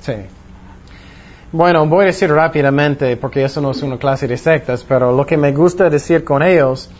Sí. 0.00 0.14
Bueno, 1.52 1.86
voy 1.86 2.02
a 2.02 2.06
decir 2.06 2.32
rápidamente, 2.32 3.16
porque 3.16 3.44
eso 3.44 3.60
no 3.60 3.70
es 3.70 3.80
una 3.82 3.98
clase 3.98 4.26
de 4.26 4.36
sectas, 4.36 4.84
pero 4.86 5.12
lo 5.12 5.24
que 5.24 5.36
me 5.36 5.52
gusta 5.52 5.88
decir 5.88 6.24
con 6.24 6.42
ellos 6.42 6.90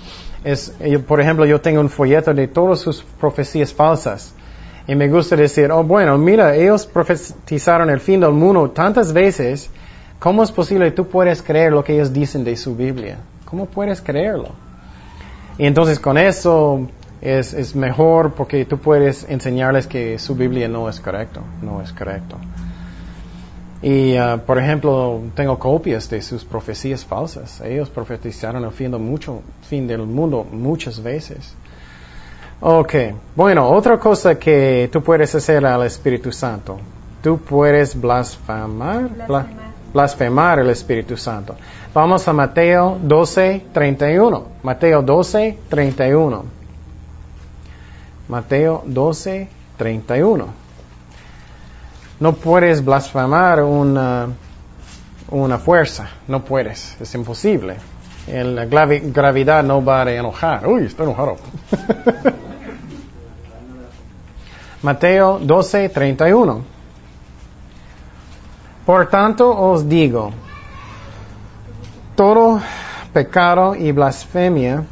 es, 0.44 0.72
yo, 0.78 1.02
por 1.02 1.20
ejemplo, 1.20 1.44
yo 1.46 1.60
tengo 1.60 1.80
un 1.80 1.90
folleto 1.90 2.32
de 2.32 2.46
todas 2.46 2.78
sus 2.78 3.02
profecías 3.02 3.74
falsas. 3.74 4.36
Y 4.88 4.94
me 4.94 5.06
gusta 5.08 5.36
decir, 5.36 5.70
oh 5.70 5.84
bueno, 5.84 6.16
mira, 6.16 6.56
ellos 6.56 6.86
profetizaron 6.86 7.90
el 7.90 8.00
fin 8.00 8.20
del 8.20 8.32
mundo 8.32 8.70
tantas 8.70 9.12
veces, 9.12 9.68
¿cómo 10.18 10.42
es 10.42 10.50
posible 10.50 10.86
que 10.86 10.92
tú 10.92 11.06
puedes 11.06 11.42
creer 11.42 11.72
lo 11.72 11.84
que 11.84 11.94
ellos 11.94 12.10
dicen 12.10 12.42
de 12.42 12.56
su 12.56 12.74
Biblia? 12.74 13.18
¿Cómo 13.44 13.66
puedes 13.66 14.00
creerlo? 14.00 14.48
Y 15.58 15.66
entonces 15.66 16.00
con 16.00 16.16
eso 16.16 16.88
es, 17.20 17.52
es 17.52 17.76
mejor 17.76 18.32
porque 18.32 18.64
tú 18.64 18.78
puedes 18.78 19.28
enseñarles 19.28 19.86
que 19.86 20.18
su 20.18 20.34
Biblia 20.34 20.68
no 20.68 20.88
es 20.88 21.00
correcto, 21.00 21.42
no 21.60 21.82
es 21.82 21.92
correcto. 21.92 22.38
Y, 23.82 24.18
uh, 24.18 24.38
por 24.38 24.58
ejemplo, 24.58 25.20
tengo 25.34 25.58
copias 25.58 26.08
de 26.10 26.20
sus 26.22 26.44
profecías 26.44 27.04
falsas. 27.04 27.60
Ellos 27.60 27.90
profetizaron 27.90 28.64
el 28.64 28.72
fin 28.72 28.90
del, 28.90 29.00
mucho, 29.00 29.42
fin 29.68 29.86
del 29.86 30.02
mundo 30.02 30.46
muchas 30.50 31.02
veces. 31.02 31.54
Ok, 32.60 32.94
bueno, 33.36 33.68
otra 33.70 33.98
cosa 33.98 34.36
que 34.36 34.88
tú 34.92 35.00
puedes 35.00 35.32
hacer 35.34 35.64
al 35.64 35.84
Espíritu 35.86 36.32
Santo. 36.32 36.78
Tú 37.22 37.38
puedes 37.38 37.98
blasfemar, 38.00 39.08
Blasfemar. 39.10 39.68
blasfemar 39.92 40.58
el 40.58 40.70
Espíritu 40.70 41.16
Santo. 41.16 41.54
Vamos 41.94 42.26
a 42.26 42.32
Mateo 42.32 42.98
12, 43.00 43.66
31. 43.72 44.46
Mateo 44.64 45.02
12, 45.02 45.58
31. 45.68 46.44
Mateo 48.28 48.82
12, 48.86 49.48
31. 49.76 50.46
No 52.18 52.32
puedes 52.32 52.84
blasfemar 52.84 53.62
una, 53.62 54.28
una 55.30 55.58
fuerza, 55.58 56.08
no 56.26 56.44
puedes, 56.44 56.96
es 57.00 57.14
imposible. 57.14 57.76
La 58.26 58.66
gravedad 58.66 59.62
no 59.64 59.82
va 59.82 60.02
a 60.02 60.12
enojar. 60.12 60.66
Uy, 60.66 60.84
estoy 60.84 61.06
enojado. 61.06 61.36
Mateo 64.82 65.38
12, 65.40 65.88
31. 65.88 66.62
Por 68.86 69.08
tanto 69.08 69.50
os 69.50 69.88
digo, 69.88 70.32
todo 72.14 72.60
pecado 73.12 73.74
y 73.74 73.92
blasfemia, 73.92 74.84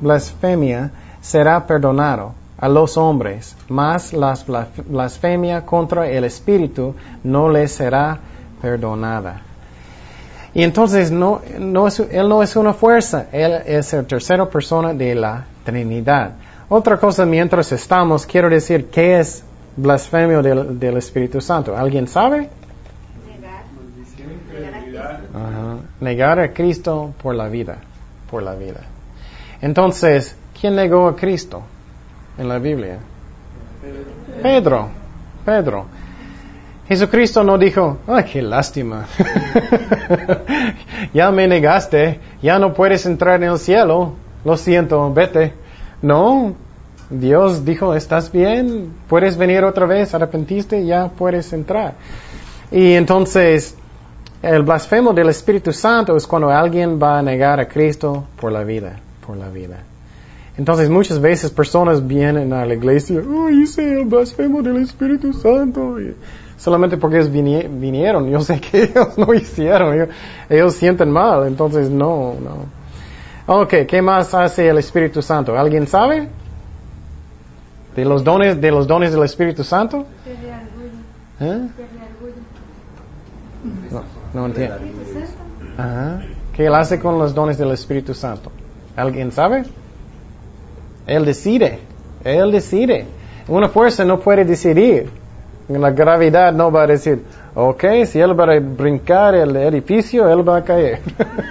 blasfemia 0.00 0.90
será 1.20 1.66
perdonado 1.66 2.34
a 2.58 2.68
los 2.68 2.96
hombres, 2.96 3.56
mas 3.68 4.12
la 4.12 4.34
blasfemia 4.86 5.64
contra 5.64 6.08
el 6.08 6.24
Espíritu 6.24 6.94
no 7.22 7.48
les 7.48 7.72
será 7.72 8.18
perdonada. 8.60 9.42
Y 10.54 10.62
entonces 10.62 11.10
no, 11.10 11.40
no 11.58 11.86
es, 11.86 12.00
Él 12.00 12.28
no 12.28 12.42
es 12.42 12.56
una 12.56 12.72
fuerza, 12.72 13.26
Él 13.32 13.62
es 13.66 13.92
la 13.92 14.02
tercera 14.02 14.48
persona 14.48 14.92
de 14.92 15.14
la 15.14 15.44
Trinidad. 15.64 16.32
Otra 16.68 16.96
cosa 16.96 17.26
mientras 17.26 17.72
estamos, 17.72 18.26
quiero 18.26 18.48
decir, 18.48 18.86
¿qué 18.86 19.20
es 19.20 19.44
blasfemio 19.76 20.42
del, 20.42 20.78
del 20.78 20.96
Espíritu 20.96 21.40
Santo? 21.40 21.76
¿Alguien 21.76 22.08
sabe? 22.08 22.48
Negar. 23.28 25.20
Negar 26.00 26.38
a. 26.38 26.52
Cristo. 26.52 27.12
Por 27.22 27.34
la 27.34 27.48
vida, 27.48 27.78
por 28.30 28.42
la 28.42 28.54
vida. 28.54 28.80
Entonces, 29.60 30.36
¿quién 30.58 30.76
negó 30.76 31.08
a 31.08 31.16
Cristo 31.16 31.62
en 32.38 32.48
la 32.48 32.58
Biblia? 32.58 32.98
Pedro, 34.42 34.88
Pedro. 35.44 35.86
Jesucristo 36.88 37.42
no 37.42 37.56
dijo, 37.56 37.98
ay, 38.06 38.24
qué 38.24 38.42
lástima. 38.42 39.06
ya 41.14 41.30
me 41.30 41.48
negaste, 41.48 42.20
ya 42.42 42.58
no 42.58 42.74
puedes 42.74 43.06
entrar 43.06 43.42
en 43.42 43.50
el 43.50 43.58
cielo, 43.58 44.12
lo 44.44 44.56
siento, 44.56 45.12
vete. 45.12 45.63
No, 46.04 46.54
Dios 47.08 47.64
dijo, 47.64 47.94
estás 47.94 48.30
bien, 48.30 48.92
puedes 49.08 49.36
venir 49.38 49.64
otra 49.64 49.86
vez, 49.86 50.14
arrepentiste, 50.14 50.84
ya 50.84 51.08
puedes 51.08 51.52
entrar. 51.54 51.94
Y 52.70 52.92
entonces, 52.92 53.74
el 54.42 54.62
blasfemo 54.64 55.14
del 55.14 55.30
Espíritu 55.30 55.72
Santo 55.72 56.14
es 56.14 56.26
cuando 56.26 56.50
alguien 56.50 57.00
va 57.02 57.18
a 57.18 57.22
negar 57.22 57.58
a 57.58 57.66
Cristo 57.68 58.24
por 58.38 58.52
la 58.52 58.64
vida, 58.64 59.00
por 59.26 59.38
la 59.38 59.48
vida. 59.48 59.78
Entonces 60.58 60.90
muchas 60.90 61.20
veces 61.20 61.50
personas 61.50 62.06
vienen 62.06 62.52
a 62.52 62.64
la 62.66 62.74
iglesia, 62.74 63.20
oh, 63.26 63.48
hice 63.48 64.00
el 64.00 64.04
blasfemo 64.04 64.60
del 64.62 64.76
Espíritu 64.76 65.32
Santo. 65.32 65.96
Solamente 66.58 66.96
porque 66.98 67.16
ellos 67.16 67.30
vinie- 67.32 67.66
vinieron, 67.68 68.30
yo 68.30 68.40
sé 68.40 68.60
que 68.60 68.82
ellos 68.84 69.16
no 69.16 69.32
hicieron, 69.32 70.08
ellos 70.50 70.74
sienten 70.74 71.10
mal, 71.10 71.46
entonces 71.46 71.88
no, 71.90 72.34
no. 72.44 72.83
Ok, 73.46 73.74
¿qué 73.86 74.00
más 74.00 74.32
hace 74.32 74.68
el 74.68 74.78
Espíritu 74.78 75.20
Santo? 75.20 75.56
¿Alguien 75.58 75.86
sabe? 75.86 76.28
De 77.94 78.04
los 78.04 78.24
dones, 78.24 78.60
de 78.60 78.70
los 78.70 78.86
dones 78.86 79.12
del 79.12 79.22
Espíritu 79.22 79.62
Santo? 79.62 80.06
¿Eh? 81.40 81.68
No, 83.90 84.02
no 84.32 84.46
entiendo. 84.46 84.76
Ajá. 85.76 86.22
¿Qué 86.54 86.66
él 86.66 86.74
hace 86.74 86.98
con 86.98 87.18
los 87.18 87.34
dones 87.34 87.58
del 87.58 87.72
Espíritu 87.72 88.14
Santo? 88.14 88.50
¿Alguien 88.96 89.30
sabe? 89.30 89.64
Él 91.06 91.24
decide. 91.24 91.80
Él 92.22 92.50
decide. 92.50 93.06
Una 93.48 93.68
fuerza 93.68 94.04
no 94.04 94.20
puede 94.20 94.44
decidir. 94.44 95.10
La 95.68 95.90
gravedad 95.90 96.52
no 96.52 96.70
va 96.70 96.82
a 96.82 96.86
decir, 96.86 97.24
ok, 97.54 97.84
si 98.06 98.20
él 98.20 98.38
va 98.38 98.44
a 98.44 98.60
brincar 98.60 99.34
el 99.34 99.56
edificio, 99.56 100.28
él 100.28 100.46
va 100.46 100.58
a 100.58 100.64
caer. 100.64 101.00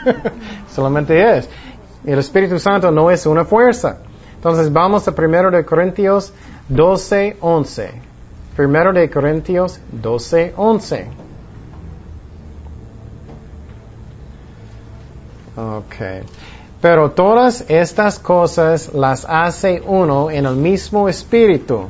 Solamente 0.70 1.38
es. 1.38 1.50
El 2.06 2.20
Espíritu 2.20 2.60
Santo 2.60 2.92
no 2.92 3.10
es 3.10 3.26
una 3.26 3.46
fuerza. 3.46 4.00
Entonces 4.36 4.72
vamos 4.72 5.08
a 5.08 5.12
1 5.18 5.52
de 5.52 5.64
Corintios 5.64 6.34
12, 6.68 7.38
11. 7.40 7.92
1 8.58 8.94
de 8.94 9.10
Corintios 9.10 9.80
12, 9.92 10.54
11. 10.58 11.08
Ok. 15.56 15.96
Pero 16.82 17.12
todas 17.12 17.64
estas 17.70 18.20
cosas 18.20 18.94
las 18.94 19.26
hace 19.30 19.82
uno 19.86 20.30
en 20.30 20.46
el 20.46 20.56
mismo 20.56 21.08
Espíritu. 21.08 21.88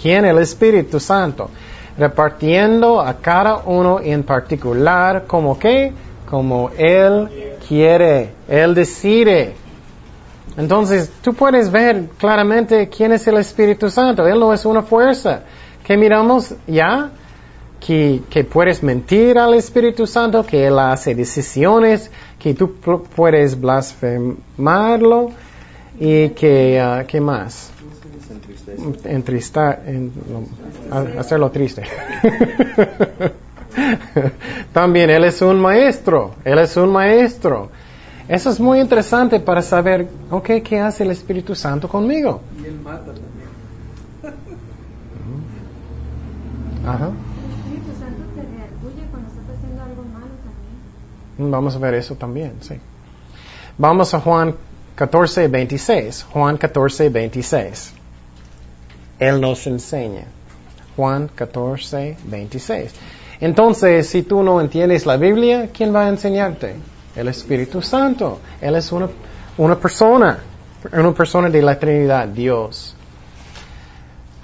¿Quién? 0.00 0.26
El 0.26 0.38
Espíritu 0.38 1.00
Santo. 1.00 1.48
Repartiendo 1.96 3.00
a 3.00 3.14
cada 3.14 3.62
uno 3.64 4.00
en 4.00 4.22
particular 4.24 5.24
como 5.26 5.58
que, 5.58 5.92
como 6.28 6.70
Él 6.76 7.56
quiere. 7.66 8.32
Él 8.46 8.74
decide. 8.74 9.54
Entonces, 10.56 11.10
tú 11.22 11.34
puedes 11.34 11.70
ver 11.70 12.06
claramente 12.18 12.88
quién 12.88 13.12
es 13.12 13.26
el 13.26 13.38
Espíritu 13.38 13.90
Santo. 13.90 14.26
Él 14.26 14.38
no 14.38 14.52
es 14.52 14.64
una 14.64 14.82
fuerza. 14.82 15.42
¿Qué 15.84 15.96
miramos 15.96 16.54
ya? 16.66 17.10
que, 17.80 18.22
puedes 18.50 18.82
mentir 18.82 19.38
al 19.38 19.52
Espíritu 19.52 20.06
Santo, 20.06 20.42
que 20.46 20.66
Él 20.66 20.78
hace 20.78 21.14
decisiones, 21.14 22.10
que 22.38 22.54
tú 22.54 22.76
pu- 22.82 23.02
puedes 23.14 23.60
blasfemarlo 23.60 25.32
y 26.00 26.30
que, 26.30 26.80
ah, 26.80 27.04
¿qué 27.06 27.20
más? 27.20 27.70
Entristar, 29.04 29.82
en- 29.86 30.10
lo- 30.30 30.96
ha- 30.96 31.20
hacerlo 31.20 31.50
triste. 31.50 31.82
También 34.72 35.10
Él 35.10 35.24
es 35.24 35.40
un 35.42 35.60
maestro, 35.60 36.34
Él 36.44 36.58
es 36.58 36.76
un 36.76 36.90
maestro. 36.90 37.70
Eso 38.28 38.50
es 38.50 38.58
muy 38.58 38.80
interesante 38.80 39.38
para 39.38 39.60
saber, 39.60 40.08
ok, 40.30 40.50
¿qué 40.64 40.80
hace 40.80 41.02
el 41.04 41.10
Espíritu 41.10 41.54
Santo 41.54 41.88
conmigo? 41.88 42.40
Y 42.62 42.66
él 42.66 42.80
mata 42.80 43.12
también. 43.12 43.24
Ajá. 46.86 47.08
El 47.08 47.50
Espíritu 47.52 47.98
Santo 47.98 48.22
te 48.34 48.42
reargulle 48.42 49.10
cuando 49.10 49.28
estás 49.28 49.44
haciendo 49.56 49.82
algo 49.82 50.02
malo 50.04 50.32
también. 51.36 51.50
Vamos 51.50 51.76
a 51.76 51.78
ver 51.78 51.94
eso 51.94 52.14
también, 52.14 52.54
sí. 52.60 52.76
Vamos 53.76 54.14
a 54.14 54.20
Juan 54.20 54.54
14, 54.94 55.48
26. 55.48 56.26
Juan 56.30 56.56
14, 56.56 57.08
26. 57.10 57.92
Él 59.18 59.40
nos 59.40 59.66
enseña. 59.66 60.24
Juan 60.96 61.28
14, 61.34 62.16
26. 62.24 62.94
Entonces, 63.40 64.08
si 64.08 64.22
tú 64.22 64.42
no 64.42 64.60
entiendes 64.60 65.04
la 65.04 65.18
Biblia, 65.18 65.68
¿quién 65.74 65.94
va 65.94 66.06
a 66.06 66.08
enseñarte? 66.08 66.76
El 67.16 67.28
Espíritu 67.28 67.80
Santo. 67.82 68.40
Él 68.60 68.74
es 68.76 68.90
una, 68.92 69.08
una 69.58 69.76
persona, 69.78 70.38
una 70.92 71.12
persona 71.12 71.48
de 71.48 71.62
la 71.62 71.78
Trinidad, 71.78 72.28
Dios. 72.28 72.94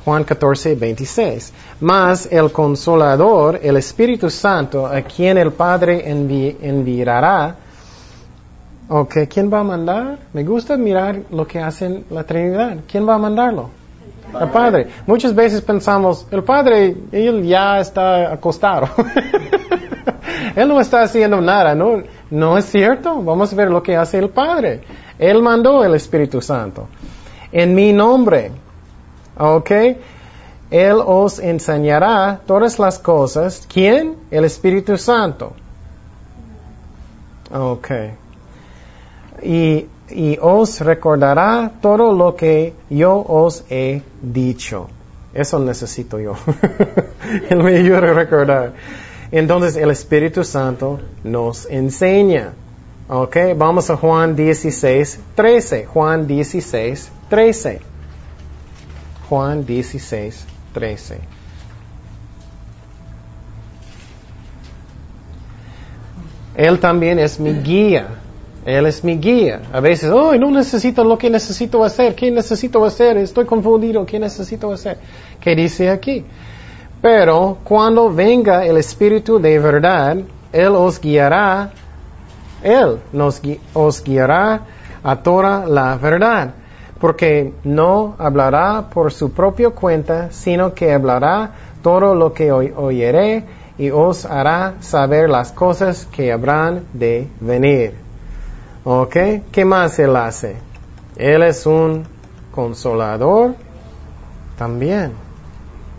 Juan 0.05 0.25
14, 0.25 0.77
26. 0.77 1.53
Mas 1.81 2.29
el 2.33 2.51
consolador, 2.53 3.61
el 3.63 3.77
Espíritu 3.77 4.31
Santo, 4.31 4.87
a 4.87 5.03
quien 5.03 5.37
el 5.39 5.53
Padre 5.53 6.05
envi- 6.11 6.57
enviará, 6.63 7.57
ok, 8.89 9.19
¿quién 9.29 9.53
va 9.53 9.61
a 9.61 9.65
mandar? 9.65 10.19
Me 10.33 10.43
gusta 10.43 10.77
mirar 10.77 11.21
lo 11.31 11.47
que 11.47 11.59
hacen 11.61 12.05
la 12.11 12.25
Trinidad. 12.25 12.79
¿Quién 12.91 13.07
va 13.09 13.15
a 13.17 13.19
mandarlo? 13.19 13.71
El 14.41 14.49
Padre. 14.49 14.87
Muchas 15.07 15.35
veces 15.35 15.61
pensamos, 15.61 16.27
el 16.31 16.45
Padre, 16.45 16.97
él 17.13 17.43
ya 17.45 17.79
está 17.81 18.33
acostado. 18.33 18.89
él 20.57 20.69
no 20.69 20.81
está 20.81 21.03
haciendo 21.03 21.41
nada, 21.41 21.75
¿no? 21.75 22.03
No 22.31 22.57
es 22.57 22.67
cierto. 22.67 23.23
Vamos 23.23 23.53
a 23.53 23.57
ver 23.57 23.71
lo 23.71 23.83
que 23.83 23.97
hace 23.97 24.19
el 24.19 24.29
Padre. 24.29 24.83
Él 25.19 25.43
mandó 25.43 25.85
el 25.85 25.95
Espíritu 25.95 26.41
Santo. 26.41 26.89
En 27.53 27.75
mi 27.75 27.93
nombre. 27.93 28.53
¿Ok? 29.39 29.71
Él 30.71 30.97
os 31.05 31.41
enseñará 31.41 32.41
todas 32.47 32.79
las 32.79 32.99
cosas. 32.99 33.67
¿Quién? 33.73 34.17
El 34.31 34.45
Espíritu 34.45 34.97
Santo. 34.97 35.53
Ok. 37.53 37.91
Y, 39.43 39.87
y 40.11 40.39
os 40.41 40.81
recordará 40.81 41.73
todo 41.81 42.13
lo 42.13 42.37
que 42.37 42.75
yo 42.89 43.25
os 43.27 43.65
he 43.69 44.03
dicho. 44.23 44.89
Eso 45.35 45.59
necesito 45.59 46.19
yo. 46.21 46.35
Él 47.51 47.63
me 47.63 47.77
ayuda 47.77 47.99
a 47.99 48.15
recordar. 48.15 48.73
Entonces 49.33 49.77
el 49.77 49.91
Espíritu 49.91 50.45
Santo 50.45 51.01
nos 51.23 51.67
enseña. 51.67 52.53
Ok, 53.09 53.37
vamos 53.57 53.91
a 53.91 53.97
Juan 53.97 54.35
16, 54.37 55.21
13. 55.35 55.87
Juan 55.87 56.27
16, 56.27 57.11
13. 57.29 57.81
Juan 59.29 59.65
16, 59.65 60.45
13. 60.75 61.19
Él 66.57 66.79
también 66.79 67.19
es 67.19 67.39
mi 67.39 67.53
guía. 67.53 68.09
Él 68.65 68.87
es 68.87 69.03
mi 69.03 69.17
guía. 69.17 69.63
A 69.73 69.81
veces, 69.81 70.11
oh, 70.11 70.37
no 70.37 70.51
necesito 70.51 71.03
lo 71.05 71.17
que 71.17 71.31
necesito 71.31 71.83
hacer. 71.83 72.15
¿Qué 72.15 72.31
necesito 72.31 72.85
hacer? 72.85 73.17
Estoy 73.17 73.47
confundido. 73.47 74.05
¿Qué 74.05 74.19
necesito 74.19 74.73
hacer? 74.73 74.99
¿Qué 75.41 75.55
dice 75.55 75.89
aquí? 75.89 76.25
Pero 77.03 77.59
cuando 77.65 78.13
venga 78.13 78.65
el 78.67 78.77
Espíritu 78.77 79.39
de 79.41 79.59
verdad, 79.59 80.17
Él 80.53 80.69
os 80.77 81.01
guiará. 81.01 81.71
Él 82.63 82.99
nos 83.13 83.41
os 83.73 84.03
guiará 84.05 84.61
a 85.03 85.17
toda 85.17 85.67
la 85.67 85.97
verdad. 85.97 86.55
Porque 87.01 87.55
no 87.65 88.15
hablará 88.19 88.91
por 88.93 89.11
su 89.13 89.33
propia 89.33 89.71
cuenta, 89.71 90.31
sino 90.31 90.75
que 90.75 90.93
hablará 90.93 91.53
todo 91.83 92.15
lo 92.15 92.35
que 92.35 92.53
oy- 92.53 92.75
oyere 92.77 93.45
y 93.79 93.89
os 93.91 94.27
hará 94.27 94.75
saber 94.81 95.31
las 95.31 95.53
cosas 95.53 96.07
que 96.13 96.31
habrán 96.31 96.85
de 96.93 97.29
venir. 97.41 97.95
¿Ok? 98.85 99.17
¿Qué 99.51 99.65
más 99.65 99.99
Él 99.99 100.15
hace? 100.17 100.57
Él 101.17 101.43
es 101.43 101.65
un 101.65 102.05
consolador 102.55 103.55
también. 104.59 105.30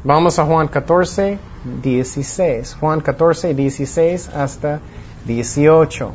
Vamos 0.03 0.39
a 0.39 0.45
Juan 0.45 0.67
14, 0.67 1.37
16. 1.83 2.77
Juan 2.79 3.01
14, 3.01 3.53
16 3.53 4.29
hasta 4.29 4.79
18. 5.25 6.11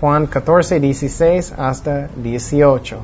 Juan 0.00 0.26
14, 0.26 0.80
16 0.80 1.54
hasta 1.56 2.08
18. 2.16 2.98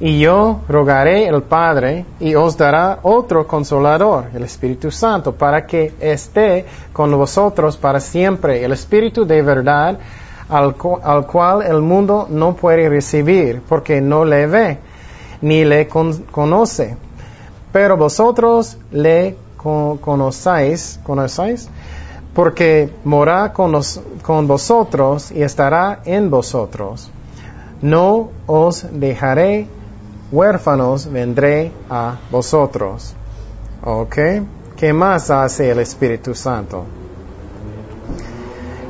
Y 0.00 0.20
yo 0.20 0.60
rogaré 0.68 1.28
al 1.30 1.42
Padre 1.44 2.04
y 2.20 2.34
os 2.34 2.56
dará 2.58 2.98
otro 3.02 3.46
consolador, 3.46 4.26
el 4.34 4.44
Espíritu 4.44 4.90
Santo, 4.90 5.32
para 5.32 5.66
que 5.66 5.94
esté 6.00 6.66
con 6.92 7.10
vosotros 7.16 7.78
para 7.78 7.98
siempre, 7.98 8.62
el 8.62 8.72
Espíritu 8.72 9.24
de 9.24 9.40
verdad, 9.40 9.98
al, 10.48 10.74
al 11.02 11.26
cual 11.26 11.62
el 11.62 11.80
mundo 11.82 12.26
no 12.30 12.54
puede 12.54 12.88
recibir, 12.88 13.62
porque 13.68 14.00
no 14.00 14.24
le 14.24 14.46
ve, 14.46 14.78
ni 15.42 15.64
le 15.64 15.86
con- 15.88 16.22
conoce. 16.30 16.96
Pero 17.72 17.96
vosotros 17.96 18.78
le 18.90 19.36
co- 19.56 19.98
conocéis, 20.00 20.98
conocéis, 21.04 21.68
porque 22.34 22.90
mora 23.04 23.52
con, 23.52 23.72
con 24.22 24.46
vosotros 24.46 25.30
y 25.32 25.42
estará 25.42 26.00
en 26.04 26.30
vosotros. 26.30 27.10
No 27.82 28.30
os 28.46 28.86
dejaré 28.92 29.66
huérfanos, 30.32 31.10
vendré 31.10 31.72
a 31.90 32.16
vosotros. 32.30 33.14
¿Ok? 33.84 34.16
¿Qué 34.76 34.92
más 34.92 35.30
hace 35.30 35.70
el 35.70 35.80
Espíritu 35.80 36.34
Santo? 36.34 36.84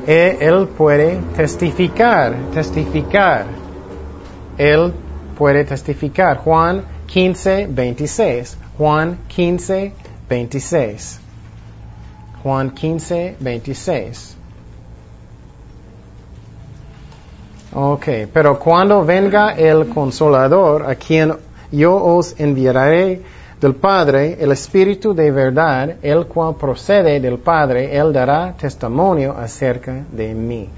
E- 0.09 0.37
Él 0.41 0.67
puede 0.69 1.17
testificar, 1.35 2.35
testificar. 2.51 3.45
Él 4.57 4.91
puede 5.37 5.63
testificar. 5.63 6.37
Juan 6.37 6.83
15, 7.05 7.67
26. 7.67 8.57
Juan 8.75 9.19
15, 9.27 9.93
26. 10.27 11.19
Juan 12.41 12.71
15, 12.71 13.35
26. 13.39 14.35
Ok, 17.75 18.07
pero 18.33 18.57
cuando 18.57 19.05
venga 19.05 19.51
el 19.51 19.89
consolador, 19.89 20.89
a 20.89 20.95
quien 20.95 21.35
yo 21.71 22.03
os 22.03 22.33
enviaré 22.39 23.21
del 23.59 23.75
Padre, 23.75 24.37
el 24.39 24.51
Espíritu 24.51 25.13
de 25.13 25.31
verdad, 25.31 25.95
el 26.01 26.25
cual 26.27 26.55
procede 26.55 27.19
del 27.19 27.39
Padre, 27.39 27.95
Él 27.97 28.13
dará 28.13 28.53
testimonio 28.53 29.35
acerca 29.37 30.05
de 30.11 30.33
mí. 30.33 30.69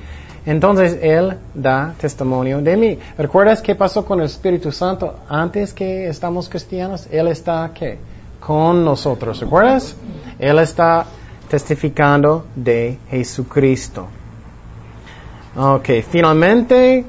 Entonces 0.45 0.97
Él 1.01 1.37
da 1.53 1.93
testimonio 1.99 2.61
de 2.61 2.75
mí. 2.75 2.99
¿Recuerdas 3.17 3.61
qué 3.61 3.75
pasó 3.75 4.03
con 4.03 4.19
el 4.19 4.25
Espíritu 4.25 4.71
Santo 4.71 5.15
antes 5.29 5.73
que 5.73 6.07
estamos 6.07 6.49
cristianos? 6.49 7.07
Él 7.11 7.27
está 7.27 7.69
¿qué? 7.73 7.99
con 8.39 8.83
nosotros. 8.83 9.39
¿Recuerdas? 9.39 9.95
Él 10.39 10.57
está 10.59 11.05
testificando 11.47 12.45
de 12.55 12.97
Jesucristo. 13.09 14.07
Ok, 15.55 15.89
finalmente, 16.09 17.05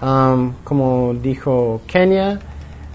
um, 0.00 0.54
como 0.64 1.14
dijo 1.14 1.82
Kenia, 1.86 2.40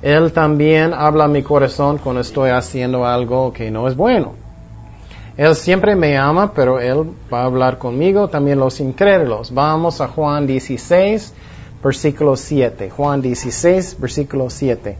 Él 0.02 0.32
también 0.32 0.93
habla 0.93 1.26
a 1.26 1.28
mi 1.28 1.41
corazón 1.41 1.98
cuando 1.98 2.22
estoy 2.22 2.52
haciendo 2.52 3.06
algo 3.06 3.52
que 3.52 3.72
no 3.72 3.88
es 3.88 3.95
bueno. 3.95 4.34
Él 5.38 5.56
siempre 5.56 5.95
me 5.95 6.18
ama, 6.18 6.52
pero 6.54 6.80
Él 6.80 7.12
va 7.32 7.41
a 7.41 7.45
hablar 7.45 7.78
conmigo, 7.78 8.28
también 8.28 8.60
los 8.60 8.80
incrédulos. 8.80 9.54
Vamos 9.54 10.02
a 10.02 10.08
Juan 10.08 10.45
16, 10.48 11.34
versículo 11.84 12.36
7. 12.36 12.89
Juan 12.89 13.22
16, 13.22 13.98
versículo 14.00 14.50
7. 14.50 14.98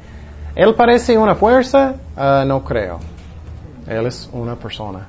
¿Él 0.56 0.74
parece 0.76 1.18
una 1.18 1.36
fuerza? 1.36 1.96
Ah, 2.16 2.44
no 2.48 2.64
creo. 2.64 3.00
Él 3.88 4.06
es 4.08 4.30
una 4.34 4.56
persona. 4.56 5.08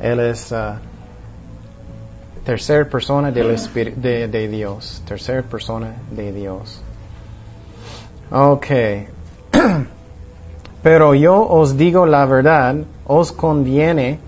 Él 0.00 0.20
es 0.20 0.52
ah, 0.52 0.78
tercera 2.44 2.84
persona 2.88 3.32
del 3.32 3.56
de, 3.96 4.28
de 4.28 4.48
Dios. 4.48 5.02
Tercera 5.06 5.42
persona 5.42 5.94
de 6.10 6.32
Dios. 6.32 6.83
Ok. 8.36 8.66
Pero 10.82 11.14
yo 11.14 11.46
os 11.48 11.76
digo 11.76 12.04
la 12.04 12.26
verdad, 12.26 12.74
os 13.06 13.30
conviene 13.30 14.18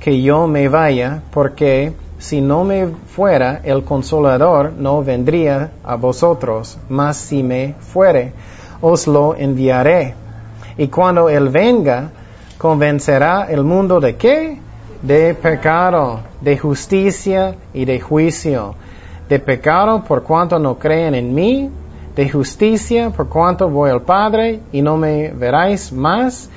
que 0.00 0.22
yo 0.22 0.46
me 0.46 0.68
vaya, 0.68 1.20
porque 1.30 1.92
si 2.18 2.40
no 2.40 2.64
me 2.64 2.86
fuera, 2.86 3.60
el 3.62 3.84
consolador 3.84 4.72
no 4.72 5.04
vendría 5.04 5.72
a 5.84 5.96
vosotros, 5.96 6.78
mas 6.88 7.18
si 7.18 7.42
me 7.42 7.74
fuere, 7.78 8.32
os 8.80 9.06
lo 9.06 9.36
enviaré. 9.36 10.14
Y 10.78 10.88
cuando 10.88 11.28
él 11.28 11.50
venga, 11.50 12.08
convencerá 12.56 13.48
el 13.50 13.64
mundo 13.64 14.00
de 14.00 14.16
qué? 14.16 14.58
De 15.02 15.34
pecado, 15.34 16.20
de 16.40 16.56
justicia 16.56 17.54
y 17.74 17.84
de 17.84 18.00
juicio. 18.00 18.76
De 19.28 19.38
pecado 19.38 20.02
por 20.04 20.22
cuanto 20.22 20.58
no 20.58 20.78
creen 20.78 21.14
en 21.14 21.34
mí, 21.34 21.70
de 22.14 22.28
justicia 22.28 23.10
por 23.10 23.28
cuanto 23.28 23.68
voy 23.68 23.90
al 23.90 24.02
Padre 24.02 24.60
y 24.72 24.82
no 24.82 24.96
me 24.96 25.30
veráis 25.30 25.92
más, 25.92 26.48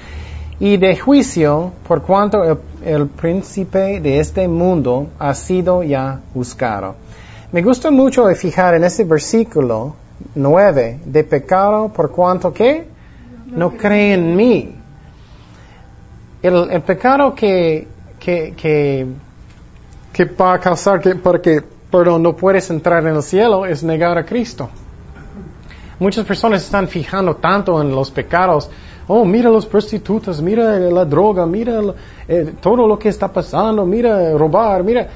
y 0.59 0.77
de 0.77 0.95
juicio 0.97 1.73
por 1.87 2.01
cuanto 2.01 2.59
el, 2.83 3.07
príncipe 3.07 3.99
de 3.99 4.19
este 4.19 4.47
mundo 4.47 5.07
ha 5.19 5.33
sido 5.33 5.83
ya 5.83 6.21
buscado. 6.33 6.95
Me 7.51 7.61
gusta 7.61 7.91
mucho 7.91 8.27
fijar 8.35 8.75
en 8.75 8.83
este 8.83 9.03
versículo 9.03 9.95
9, 10.33 10.99
de 11.05 11.23
pecado 11.23 11.89
por 11.89 12.11
cuanto 12.11 12.53
que 12.53 12.85
no 13.47 13.71
cree 13.71 14.13
en 14.13 14.35
mí. 14.35 14.75
El, 16.41 16.81
pecado 16.83 17.33
que, 17.33 17.87
que, 18.19 18.53
que, 18.55 19.07
que 20.13 20.25
va 20.25 20.53
a 20.53 20.59
causar 20.59 21.01
que, 21.01 21.15
para 21.15 21.41
que 21.41 21.61
perdón, 21.91 22.23
no 22.23 22.35
puedes 22.35 22.69
entrar 22.69 23.05
en 23.05 23.15
el 23.15 23.23
cielo 23.23 23.65
es 23.65 23.83
negar 23.83 24.17
a 24.17 24.25
Cristo. 24.25 24.69
Muchas 25.99 26.25
personas 26.25 26.63
están 26.63 26.87
fijando 26.87 27.35
tanto 27.35 27.81
en 27.81 27.91
los 27.91 28.11
pecados. 28.11 28.69
Oh, 29.07 29.23
mira 29.23 29.49
los 29.49 29.65
prostitutas, 29.65 30.41
mira 30.41 30.77
la 30.79 31.05
droga, 31.05 31.45
mira 31.45 31.81
eh, 32.27 32.53
todo 32.59 32.87
lo 32.87 32.99
que 32.99 33.09
está 33.09 33.31
pasando, 33.31 33.85
mira 33.85 34.37
robar, 34.37 34.83
mira. 34.83 35.07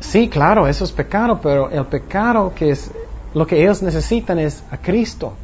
Sí, 0.00 0.28
claro, 0.28 0.66
eso 0.66 0.84
es 0.84 0.92
pecado, 0.92 1.40
pero 1.42 1.70
el 1.70 1.84
pecado 1.86 2.52
que 2.54 2.70
es 2.70 2.90
lo 3.32 3.46
que 3.46 3.62
ellos 3.62 3.82
necesitan 3.82 4.38
es 4.38 4.62
a 4.70 4.76
Cristo. 4.76 5.34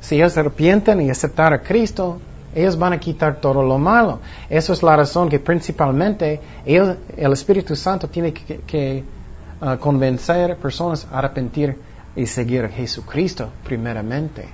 Si 0.00 0.16
ellos 0.16 0.32
se 0.32 0.40
arrepienten 0.40 1.00
y 1.00 1.10
aceptar 1.10 1.52
a 1.52 1.62
Cristo, 1.62 2.18
ellos 2.54 2.78
van 2.78 2.92
a 2.92 3.00
quitar 3.00 3.40
todo 3.40 3.62
lo 3.62 3.76
malo. 3.78 4.20
Eso 4.48 4.72
es 4.72 4.82
la 4.82 4.96
razón 4.96 5.28
que 5.28 5.40
principalmente 5.40 6.40
el 6.64 7.32
Espíritu 7.32 7.76
Santo 7.76 8.08
tiene 8.08 8.32
que, 8.32 8.58
que 8.58 9.04
uh, 9.60 9.76
convencer 9.78 10.56
personas 10.56 11.06
a 11.10 11.18
arrepentir 11.18 11.76
y 12.16 12.26
seguir 12.26 12.64
a 12.64 12.68
Jesucristo 12.68 13.50
primeramente. 13.64 14.48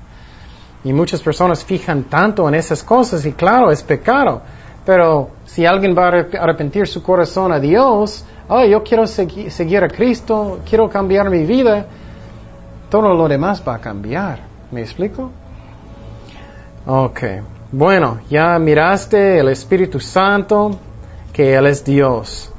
Y 0.85 0.93
muchas 0.93 1.23
personas 1.23 1.65
fijan 1.65 2.05
tanto 2.05 2.49
en 2.49 2.55
esas 2.55 2.83
cosas 2.83 3.25
y 3.25 3.33
claro, 3.33 3.71
es 3.71 3.83
pecado. 3.83 4.43
Pero 4.85 5.31
si 5.47 5.65
alguien 5.65 5.97
va 5.97 6.09
a 6.09 6.43
arrepentir 6.43 6.89
su 6.89 7.03
corazón 7.03 7.53
a 7.53 7.61
Dios, 7.61 8.25
oh, 8.49 8.65
yo 8.65 8.83
quiero 8.83 9.07
segui 9.07 9.49
seguir 9.49 9.85
a 9.85 9.89
Cristo, 9.89 10.61
quiero 10.69 10.89
cambiar 10.89 11.31
mi 11.31 11.45
vida, 11.45 11.87
todo 12.91 13.15
lo 13.15 13.29
demás 13.29 13.63
va 13.67 13.77
a 13.77 13.79
cambiar. 13.79 14.41
¿Me 14.73 14.81
explico? 14.81 15.31
Ok. 16.87 17.23
Bueno, 17.71 18.21
ya 18.29 18.59
miraste 18.59 19.39
el 19.39 19.49
Espíritu 19.49 20.01
Santo, 20.01 20.79
que 21.33 21.55
Él 21.55 21.67
es 21.67 21.85
Dios. 21.85 22.52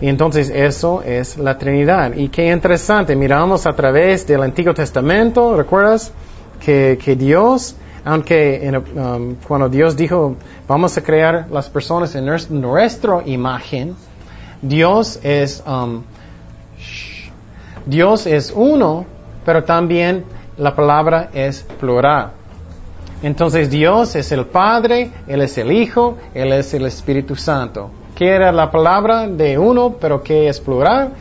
Y 0.00 0.08
entonces 0.08 0.50
eso 0.50 1.02
es 1.02 1.38
la 1.38 1.56
Trinidad. 1.56 2.14
Y 2.14 2.28
qué 2.28 2.50
interesante, 2.50 3.16
miramos 3.16 3.66
a 3.66 3.72
través 3.72 4.26
del 4.26 4.42
Antiguo 4.42 4.74
Testamento, 4.74 5.56
¿recuerdas? 5.56 6.12
Que, 6.60 6.98
que 7.02 7.16
Dios, 7.16 7.76
aunque 8.04 8.66
en, 8.66 8.76
um, 8.76 9.36
cuando 9.46 9.68
Dios 9.68 9.96
dijo, 9.96 10.36
vamos 10.68 10.96
a 10.98 11.02
crear 11.02 11.46
las 11.50 11.70
personas 11.70 12.14
en 12.14 12.26
nuestra 12.60 13.22
imagen, 13.24 13.94
Dios 14.60 15.18
es, 15.22 15.62
um, 15.66 16.02
Dios 17.86 18.26
es 18.26 18.52
uno, 18.54 19.06
pero 19.46 19.64
también 19.64 20.24
la 20.58 20.74
palabra 20.74 21.30
es 21.32 21.62
plural. 21.80 22.32
Entonces 23.22 23.70
Dios 23.70 24.14
es 24.14 24.30
el 24.30 24.44
Padre, 24.44 25.10
Él 25.26 25.40
es 25.40 25.56
el 25.56 25.72
Hijo, 25.72 26.18
Él 26.34 26.52
es 26.52 26.74
el 26.74 26.84
Espíritu 26.84 27.34
Santo. 27.34 27.90
¿Qué 28.16 28.30
era 28.30 28.50
la 28.50 28.70
palabra 28.70 29.28
de 29.28 29.58
uno, 29.58 29.96
pero 30.00 30.22
que 30.22 30.48
es 30.48 30.58
plural? 30.58 31.12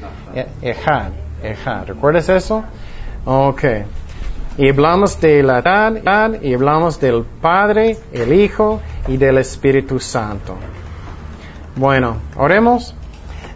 Ejad, 0.62 1.10
ejad. 1.44 1.88
¿Recuerdas 1.88 2.30
eso? 2.30 2.64
Ok. 3.26 3.64
Y 4.58 4.70
hablamos 4.70 5.20
de 5.20 5.44
la 5.44 5.60
edad 5.60 6.42
y 6.42 6.54
hablamos 6.54 6.98
del 7.02 7.26
Padre, 7.42 7.98
el 8.14 8.32
Hijo 8.32 8.80
y 9.10 9.18
del 9.18 9.40
Espíritu 9.40 10.00
Santo. 10.00 10.56
Bueno, 11.76 12.16
oremos. 12.38 12.96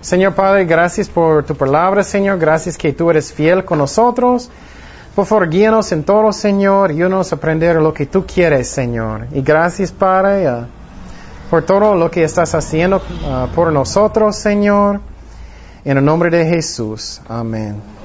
Señor 0.02 0.34
Padre, 0.36 0.66
gracias 0.66 1.08
por 1.08 1.46
tu 1.46 1.56
palabra, 1.56 2.04
Señor. 2.04 2.40
Gracias 2.40 2.78
que 2.78 2.92
tú 2.92 3.10
eres 3.10 3.32
fiel 3.32 3.64
con 3.64 3.78
nosotros. 3.78 4.50
Por 5.16 5.26
favor, 5.26 5.50
guíanos 5.50 5.94
en 5.94 6.04
todo, 6.04 6.34
Señor, 6.34 6.92
y 6.92 7.02
a 7.04 7.08
aprender 7.08 7.78
lo 7.78 7.94
que 7.94 8.06
tú 8.06 8.26
quieres, 8.26 8.68
Señor. 8.68 9.28
Y 9.32 9.42
gracias, 9.42 9.94
Padre, 9.94 10.66
por 11.50 11.64
todo 11.64 11.95
lo 11.95 12.12
que 12.12 12.24
estás 12.24 12.54
haciendo 12.56 12.97
uh, 12.97 13.47
por 13.54 13.72
nosotros, 13.72 14.36
Señor. 14.36 15.02
En 15.86 15.97
el 15.97 16.06
nombre 16.06 16.30
de 16.30 16.45
Jesús. 16.45 17.22
Amén. 17.28 17.99